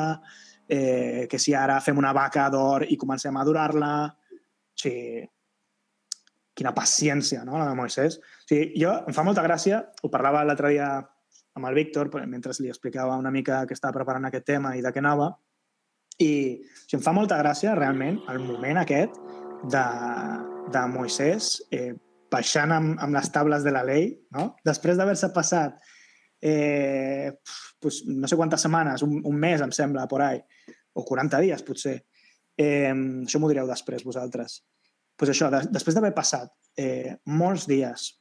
eh, 0.70 1.26
que 1.30 1.40
si 1.42 1.56
ara 1.58 1.80
fem 1.82 1.98
una 1.98 2.14
vaca 2.14 2.48
d'or 2.54 2.86
i 2.90 3.00
comencem 3.00 3.36
a 3.36 3.44
adorar-la... 3.46 3.96
O 4.78 4.78
sigui, 4.78 5.26
quina 6.58 6.74
paciència, 6.74 7.44
no?, 7.46 7.58
la 7.58 7.68
de 7.70 7.78
Moisès. 7.78 8.18
O 8.18 8.50
sigui, 8.50 8.72
jo, 8.82 8.94
em 9.10 9.14
fa 9.14 9.26
molta 9.26 9.46
gràcia, 9.46 9.82
ho 10.02 10.10
parlava 10.14 10.44
l'altre 10.46 10.74
dia 10.74 10.92
amb 11.58 11.70
el 11.70 11.78
Víctor, 11.78 12.12
mentre 12.30 12.54
li 12.62 12.70
explicava 12.70 13.18
una 13.18 13.34
mica 13.34 13.64
que 13.66 13.74
estava 13.74 13.96
preparant 13.98 14.30
aquest 14.30 14.46
tema 14.46 14.76
i 14.78 14.84
de 14.86 14.94
què 14.94 15.02
anava, 15.02 15.32
i 16.22 16.30
o 16.62 16.86
sigui, 16.86 17.00
em 17.00 17.06
fa 17.06 17.14
molta 17.14 17.38
gràcia, 17.42 17.74
realment, 17.78 18.22
el 18.30 18.42
moment 18.46 18.82
aquest 18.82 19.18
de, 19.64 19.86
de 20.74 20.84
Moisès 20.92 21.56
eh, 21.72 21.94
baixant 22.32 22.74
amb, 22.76 22.98
amb 23.02 23.16
les 23.16 23.30
tables 23.32 23.64
de 23.64 23.74
la 23.74 23.84
llei, 23.88 24.12
no? 24.36 24.52
després 24.68 25.00
d'haver-se 25.00 25.32
passat 25.36 25.78
eh, 26.42 27.32
pues, 27.80 28.04
no 28.08 28.28
sé 28.28 28.36
quantes 28.36 28.62
setmanes, 28.62 29.04
un, 29.04 29.20
un 29.26 29.40
mes, 29.40 29.62
em 29.62 29.72
sembla, 29.72 30.08
por 30.08 30.22
ahí, 30.22 30.42
o 30.94 31.06
40 31.06 31.42
dies, 31.46 31.64
potser. 31.66 31.98
Eh, 32.58 32.92
això 32.92 33.40
m'ho 33.40 33.50
direu 33.52 33.68
després, 33.70 34.06
vosaltres. 34.06 34.64
pues 35.18 35.32
això, 35.34 35.50
de, 35.50 35.64
després 35.74 35.96
d'haver 35.96 36.14
passat 36.14 36.52
eh, 36.78 37.16
molts 37.26 37.66
dies 37.66 38.12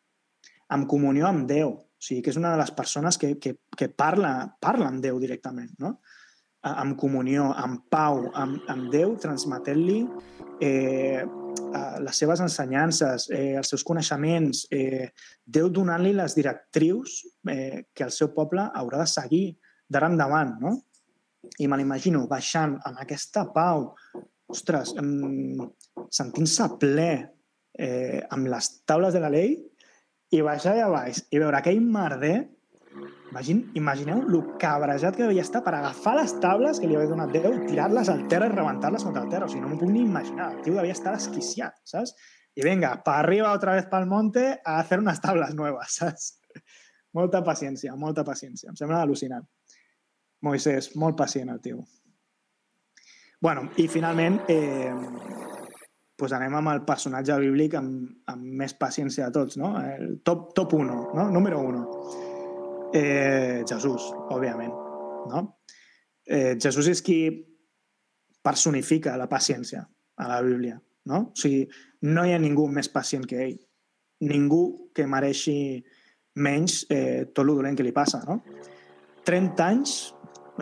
amb 0.72 0.86
comunió 0.88 1.26
amb 1.28 1.44
Déu, 1.48 1.74
o 1.76 2.02
sigui, 2.02 2.22
que 2.24 2.32
és 2.32 2.38
una 2.40 2.54
de 2.54 2.60
les 2.60 2.70
persones 2.72 3.18
que, 3.20 3.34
que, 3.38 3.52
que 3.76 3.88
parla, 3.88 4.46
parla 4.60 4.88
amb 4.88 5.02
Déu 5.04 5.20
directament, 5.20 5.74
no? 5.78 5.98
amb 6.66 6.96
comunió, 6.98 7.50
amb 7.54 7.84
pau, 7.92 8.24
amb, 8.34 8.64
amb 8.72 8.88
Déu, 8.90 9.12
transmetent-li 9.22 10.00
eh, 10.60 11.24
les 12.00 12.18
seves 12.18 12.40
ensenyances, 12.40 13.28
eh, 13.30 13.56
els 13.58 13.68
seus 13.68 13.84
coneixements, 13.84 14.66
eh, 14.70 15.10
Déu 15.46 15.68
donant-li 15.70 16.12
les 16.16 16.34
directrius 16.34 17.20
eh, 17.48 17.86
que 17.94 18.04
el 18.04 18.10
seu 18.10 18.32
poble 18.34 18.64
haurà 18.74 19.04
de 19.04 19.06
seguir 19.10 19.46
d'ara 19.88 20.10
endavant, 20.10 20.56
no? 20.60 20.74
I 21.62 21.68
me 21.70 21.78
l'imagino 21.78 22.24
baixant 22.26 22.74
amb 22.84 22.98
aquesta 22.98 23.44
pau, 23.54 23.92
ostres, 24.50 24.92
sentint-se 26.10 26.66
ple 26.80 27.10
eh, 27.78 28.20
amb 28.30 28.50
les 28.50 28.70
taules 28.84 29.14
de 29.14 29.22
la 29.22 29.30
llei 29.30 29.54
i 30.34 30.42
baixar 30.42 30.74
allà 30.74 30.88
baix 30.90 31.22
i 31.30 31.38
veure 31.38 31.60
aquell 31.60 31.78
merder 31.82 32.36
Imagine, 33.30 33.66
imagineu 33.74 34.22
el 34.22 34.36
cabrejat 34.60 35.16
que 35.16 35.26
devia 35.26 35.42
estar 35.44 35.62
per 35.64 35.74
agafar 35.76 36.14
les 36.16 36.32
tables 36.40 36.80
que 36.80 36.88
li 36.88 36.96
havia 36.96 37.10
donat 37.10 37.34
Déu, 37.34 37.58
tirar-les 37.66 38.08
al 38.08 38.22
terra 38.30 38.48
i 38.48 38.54
rebentar-les 38.54 39.04
contra 39.04 39.24
el 39.24 39.32
terra. 39.32 39.48
O 39.48 39.52
sigui, 39.52 39.64
no 39.64 39.72
m'ho 39.72 39.80
puc 39.80 39.92
ni 39.92 40.04
imaginar. 40.06 40.52
El 40.54 40.62
tio 40.64 40.76
devia 40.78 40.96
estar 40.96 41.12
desquiciat, 41.16 41.76
saps? 41.84 42.14
I 42.56 42.64
venga, 42.64 42.94
para 43.04 43.20
arriba 43.20 43.52
otra 43.52 43.74
vez 43.76 43.84
pel 43.90 44.06
monte 44.08 44.46
a 44.64 44.78
hacer 44.78 44.98
unas 45.02 45.20
tablas 45.20 45.54
nuevas, 45.54 45.92
saps? 46.00 46.38
Molta 47.16 47.42
paciència, 47.44 47.96
molta 47.96 48.24
paciència. 48.24 48.70
Em 48.72 48.78
sembla 48.78 49.02
al·lucinant. 49.04 49.44
Moisès, 50.44 50.94
molt 50.96 51.16
pacient 51.16 51.52
el 51.52 51.60
tio. 51.60 51.84
bueno, 53.40 53.68
i 53.76 53.86
finalment, 53.86 54.40
eh, 54.48 54.92
pues 56.16 56.32
anem 56.32 56.54
amb 56.56 56.72
el 56.72 56.80
personatge 56.88 57.36
bíblic 57.38 57.76
amb, 57.78 58.08
amb 58.32 58.56
més 58.62 58.72
paciència 58.74 59.28
de 59.28 59.36
tots, 59.36 59.58
no? 59.60 59.74
El 59.78 60.16
top, 60.24 60.48
top 60.56 60.72
1, 60.74 60.96
no? 61.14 61.28
Número 61.30 61.60
1. 61.60 62.35
Eh, 62.94 63.64
Jesús, 63.68 64.10
òbviament. 64.30 64.72
No? 65.30 65.42
Eh, 66.26 66.56
Jesús 66.62 66.88
és 66.90 67.02
qui 67.02 67.20
personifica 68.42 69.16
la 69.18 69.28
paciència 69.28 69.82
a 70.16 70.28
la 70.28 70.40
Bíblia. 70.42 70.78
No? 71.10 71.30
O 71.30 71.38
sigui, 71.38 71.66
no 72.06 72.24
hi 72.26 72.34
ha 72.34 72.42
ningú 72.42 72.66
més 72.70 72.90
pacient 72.92 73.26
que 73.26 73.42
ell. 73.44 73.56
Ningú 74.26 74.92
que 74.96 75.06
mereixi 75.06 75.82
menys 76.42 76.84
eh, 76.90 77.26
tot 77.32 77.44
el 77.44 77.54
dolent 77.54 77.76
que 77.78 77.86
li 77.86 77.94
passa. 77.96 78.22
No? 78.26 78.40
30 79.26 79.66
anys, 79.66 79.96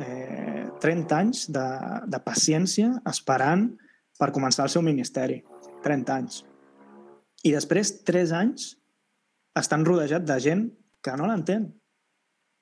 eh, 0.00 0.64
30 0.80 1.18
anys 1.18 1.44
de, 1.52 1.66
de 2.08 2.20
paciència 2.24 2.90
esperant 3.10 3.68
per 4.18 4.32
començar 4.32 4.66
el 4.66 4.72
seu 4.72 4.84
ministeri. 4.87 5.42
30 5.84 6.16
anys. 6.16 6.42
I 7.44 7.52
després, 7.52 7.98
3 8.08 8.32
anys, 8.38 8.70
estan 9.60 9.84
rodejat 9.84 10.24
de 10.26 10.38
gent 10.40 10.68
que 11.04 11.12
no 11.20 11.28
l'entén, 11.28 11.68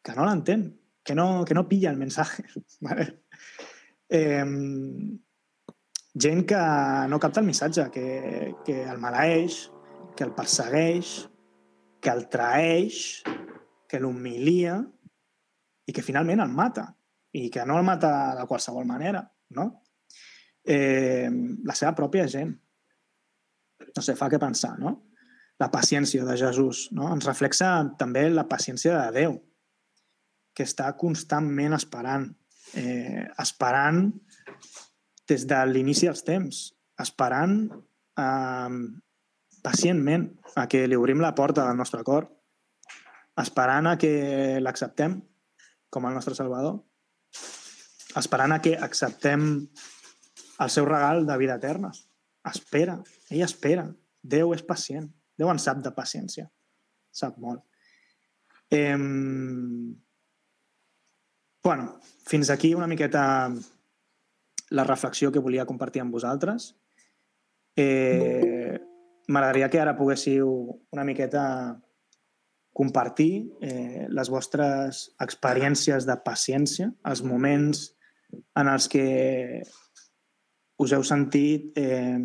que 0.02 0.14
no 0.16 0.26
l'entén, 0.26 0.66
que 1.02 1.14
no, 1.14 1.44
que 1.44 1.54
no 1.54 1.68
pilla 1.68 1.90
el 1.90 1.96
mensaje. 1.96 2.44
¿vale? 2.80 3.22
Eh, 4.08 4.44
gent 6.14 6.46
que 6.46 6.62
no 7.08 7.18
capta 7.18 7.40
el 7.40 7.46
missatge, 7.46 7.90
que, 7.90 8.54
que 8.64 8.82
el 8.84 8.98
maleeix, 8.98 9.70
que 10.16 10.24
el 10.24 10.34
persegueix, 10.36 11.12
que 12.02 12.10
el 12.10 12.26
traeix, 12.28 13.22
que 13.88 14.00
l'humilia 14.00 14.80
i 15.86 15.94
que 15.94 16.04
finalment 16.04 16.42
el 16.44 16.52
mata. 16.52 16.90
I 17.32 17.48
que 17.48 17.64
no 17.64 17.78
el 17.78 17.86
mata 17.86 18.34
de 18.36 18.44
qualsevol 18.48 18.84
manera, 18.84 19.22
no? 19.56 19.70
Eh, 20.62 21.30
la 21.64 21.74
seva 21.74 21.94
pròpia 21.96 22.26
gent. 22.28 22.52
No 23.92 24.04
sé, 24.04 24.14
fa 24.18 24.28
què 24.28 24.40
pensar, 24.40 24.74
no? 24.80 24.92
La 25.60 25.70
paciència 25.72 26.26
de 26.26 26.36
Jesús, 26.36 26.90
no? 26.92 27.08
Ens 27.14 27.28
reflexa 27.28 27.72
també 27.98 28.26
la 28.30 28.44
paciència 28.50 28.98
de 28.98 29.16
Déu, 29.16 29.38
que 30.54 30.66
està 30.68 30.90
constantment 31.00 31.74
esperant, 31.76 32.26
eh, 32.78 33.24
esperant 33.40 34.04
des 35.28 35.46
de 35.48 35.62
l'inici 35.70 36.08
dels 36.08 36.24
temps, 36.26 36.60
esperant 37.00 37.56
eh, 38.18 38.76
pacientment 39.62 40.28
a 40.58 40.66
que 40.68 40.84
li 40.86 40.98
obrim 40.98 41.22
la 41.22 41.34
porta 41.34 41.64
del 41.66 41.78
nostre 41.78 42.02
cor, 42.04 42.28
esperant 43.40 43.88
a 43.88 43.96
que 43.98 44.60
l'acceptem 44.60 45.20
com 45.92 46.06
el 46.08 46.14
nostre 46.16 46.34
Salvador, 46.34 46.80
esperant 48.16 48.52
a 48.52 48.60
que 48.64 48.76
acceptem 48.76 49.48
el 50.62 50.70
seu 50.70 50.86
regal 50.86 51.26
de 51.26 51.36
vida 51.40 51.56
eterna. 51.60 51.92
Espera, 52.48 52.98
ell 53.30 53.44
espera. 53.46 53.86
Déu 54.22 54.52
és 54.54 54.62
pacient. 54.66 55.08
Déu 55.38 55.50
en 55.50 55.58
sap 55.62 55.80
de 55.82 55.90
paciència. 55.94 56.46
Sap 57.10 57.38
molt. 57.42 57.62
Eh, 58.70 58.96
bueno, 61.62 62.00
fins 62.26 62.50
aquí 62.50 62.74
una 62.74 62.86
miqueta 62.86 63.52
la 64.70 64.84
reflexió 64.84 65.30
que 65.30 65.38
volia 65.38 65.66
compartir 65.66 66.02
amb 66.02 66.12
vosaltres. 66.12 66.74
Eh, 67.76 68.80
M'agradaria 69.28 69.68
que 69.70 69.78
ara 69.80 69.94
poguéssiu 69.96 70.48
una 70.90 71.04
miqueta 71.06 71.42
compartir 72.74 73.52
eh, 73.62 74.08
les 74.10 74.30
vostres 74.32 75.04
experiències 75.22 76.08
de 76.08 76.16
paciència, 76.24 76.88
els 77.06 77.22
moments 77.22 77.84
en 78.58 78.68
els 78.72 78.88
que 78.90 79.62
us 80.82 80.94
heu 80.96 81.04
sentit 81.06 81.78
eh, 81.78 82.18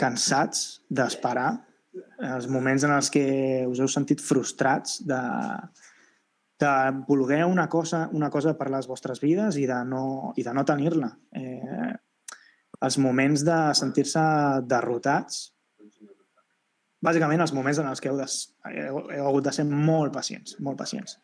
cansats 0.00 0.64
d'esperar, 0.88 1.50
els 2.30 2.46
moments 2.52 2.84
en 2.86 2.94
els 2.96 3.10
que 3.12 3.26
us 3.68 3.82
heu 3.82 3.90
sentit 3.90 4.22
frustrats 4.22 5.02
de, 5.04 5.20
de 6.58 7.04
voler 7.08 7.44
una 7.44 7.68
cosa, 7.68 8.08
una 8.12 8.30
cosa 8.30 8.56
per 8.56 8.70
les 8.72 8.88
vostres 8.88 9.20
vides 9.20 9.58
i 9.60 9.66
de 9.68 9.78
no, 9.84 10.32
i 10.36 10.44
de 10.44 10.54
no 10.56 10.64
tenir-la. 10.64 11.10
Eh, 11.36 11.92
els 12.86 12.98
moments 13.00 13.44
de 13.44 13.58
sentir-se 13.76 14.22
derrotats, 14.68 15.50
bàsicament 17.04 17.44
els 17.44 17.52
moments 17.56 17.80
en 17.80 17.90
els 17.90 18.00
que 18.00 18.10
heu, 18.10 18.16
de, 18.18 18.26
heu, 18.72 19.02
heu 19.12 19.28
hagut 19.28 19.46
de 19.46 19.52
ser 19.54 19.66
molt 19.68 20.14
pacients, 20.14 20.56
molt 20.64 20.80
pacients. 20.80 21.18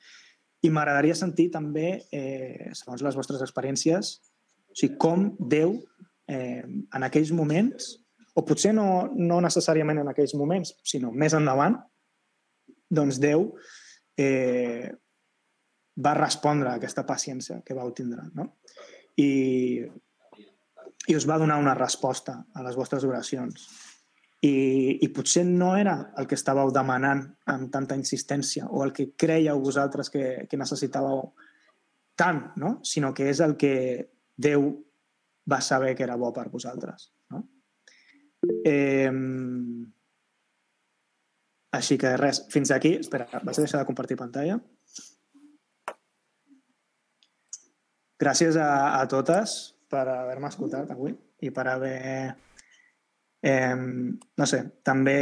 I 0.63 0.71
m'agradaria 0.71 1.17
sentir 1.19 1.49
també, 1.51 2.05
eh, 2.13 2.71
segons 2.79 3.03
les 3.03 3.17
vostres 3.19 3.43
experiències, 3.43 4.15
o 4.71 4.77
sigui, 4.79 4.97
com 5.01 5.33
Déu 5.41 5.75
eh, 6.29 6.63
en 6.63 7.09
aquells 7.09 7.33
moments, 7.35 7.97
o 8.33 8.45
potser 8.49 8.73
no, 8.77 9.11
no 9.13 9.41
necessàriament 9.45 10.01
en 10.01 10.13
aquells 10.13 10.37
moments, 10.39 10.77
sinó 10.87 11.11
més 11.13 11.35
endavant, 11.37 11.77
doncs 12.93 13.19
Déu 13.21 13.51
eh, 14.21 14.93
va 15.97 16.15
respondre 16.17 16.71
a 16.71 16.79
aquesta 16.81 17.05
paciència 17.07 17.61
que 17.67 17.77
vau 17.77 17.93
tindre. 17.93 18.25
No? 18.37 18.49
I, 19.21 19.85
I 21.09 21.17
us 21.17 21.27
va 21.29 21.39
donar 21.39 21.59
una 21.61 21.75
resposta 21.75 22.39
a 22.55 22.65
les 22.65 22.79
vostres 22.79 23.05
oracions. 23.05 23.67
I, 24.43 24.99
I 25.05 25.09
potser 25.15 25.45
no 25.47 25.75
era 25.79 25.97
el 26.19 26.27
que 26.27 26.39
estàveu 26.39 26.73
demanant 26.75 27.23
amb 27.53 27.71
tanta 27.75 27.99
insistència 27.99 28.67
o 28.67 28.83
el 28.87 28.95
que 28.97 29.13
creieu 29.19 29.61
vosaltres 29.63 30.11
que, 30.11 30.49
que 30.51 30.59
necessitàveu 30.59 31.29
tant, 32.19 32.49
no? 32.59 32.79
sinó 32.83 33.13
que 33.15 33.29
és 33.31 33.43
el 33.45 33.57
que 33.61 33.75
Déu 34.43 34.65
va 35.51 35.61
saber 35.61 35.93
que 35.95 36.03
era 36.07 36.17
bo 36.17 36.33
per 36.35 36.49
vosaltres. 36.51 37.13
No? 37.31 37.45
Eh, 38.67 39.11
així 41.73 41.97
que 42.01 42.17
res, 42.21 42.43
fins 42.53 42.73
aquí. 42.75 42.97
Espera, 43.01 43.29
vaig 43.45 43.59
deixar 43.61 43.81
de 43.81 43.89
compartir 43.89 44.19
pantalla. 44.19 44.59
Gràcies 48.23 48.57
a, 48.61 48.71
a 49.01 49.03
totes 49.11 49.75
per 49.91 50.07
haver-me 50.09 50.49
escoltat 50.49 50.95
avui 50.95 51.13
i 51.43 51.51
per 51.51 51.67
haver, 51.69 52.33
eh, 53.43 53.77
no 53.77 54.49
sé, 54.49 54.63
també 54.87 55.21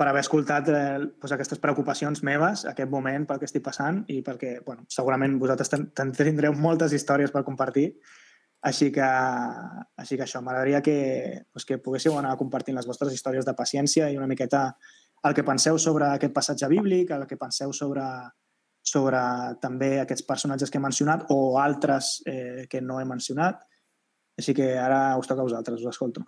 per 0.00 0.08
haver 0.08 0.22
escoltat 0.24 0.70
eh, 0.72 0.96
doncs 1.20 1.34
aquestes 1.36 1.60
preocupacions 1.60 2.22
meves, 2.24 2.64
aquest 2.68 2.88
moment 2.92 3.26
pel 3.28 3.40
que 3.40 3.48
estic 3.48 3.64
passant 3.66 4.02
i 4.08 4.22
perquè, 4.24 4.58
bueno, 4.64 4.86
segurament 4.88 5.36
vosaltres 5.42 5.72
tindreu 6.16 6.56
moltes 6.56 6.94
històries 6.96 7.32
per 7.34 7.44
compartir, 7.44 7.90
així 8.64 8.90
que, 8.92 9.04
així 10.00 10.16
que 10.16 10.24
això, 10.24 10.40
m'agradaria 10.44 10.80
que, 10.84 10.96
doncs 11.52 11.68
que 11.68 11.80
poguéssiu 11.84 12.16
anar 12.16 12.36
compartint 12.40 12.76
les 12.76 12.88
vostres 12.88 13.12
històries 13.16 13.48
de 13.48 13.56
paciència 13.56 14.08
i 14.08 14.16
una 14.20 14.28
miqueta 14.28 14.70
el 15.28 15.36
que 15.36 15.44
penseu 15.44 15.76
sobre 15.76 16.08
aquest 16.08 16.32
passatge 16.32 16.68
bíblic, 16.72 17.12
el 17.12 17.26
que 17.28 17.40
penseu 17.40 17.72
sobre 17.76 18.04
sobre 18.90 19.20
també 19.62 19.92
aquests 20.02 20.26
personatges 20.26 20.70
que 20.70 20.80
he 20.80 20.84
mencionat 20.84 21.28
o 21.30 21.58
altres 21.62 22.16
eh, 22.26 22.66
que 22.70 22.82
no 22.82 22.98
he 23.00 23.06
mencionat. 23.08 23.62
Així 24.40 24.54
que 24.56 24.72
ara 24.80 25.16
us 25.20 25.28
toca 25.30 25.44
a 25.44 25.48
vosaltres, 25.48 25.82
us 25.82 25.94
escolto. 25.94 26.24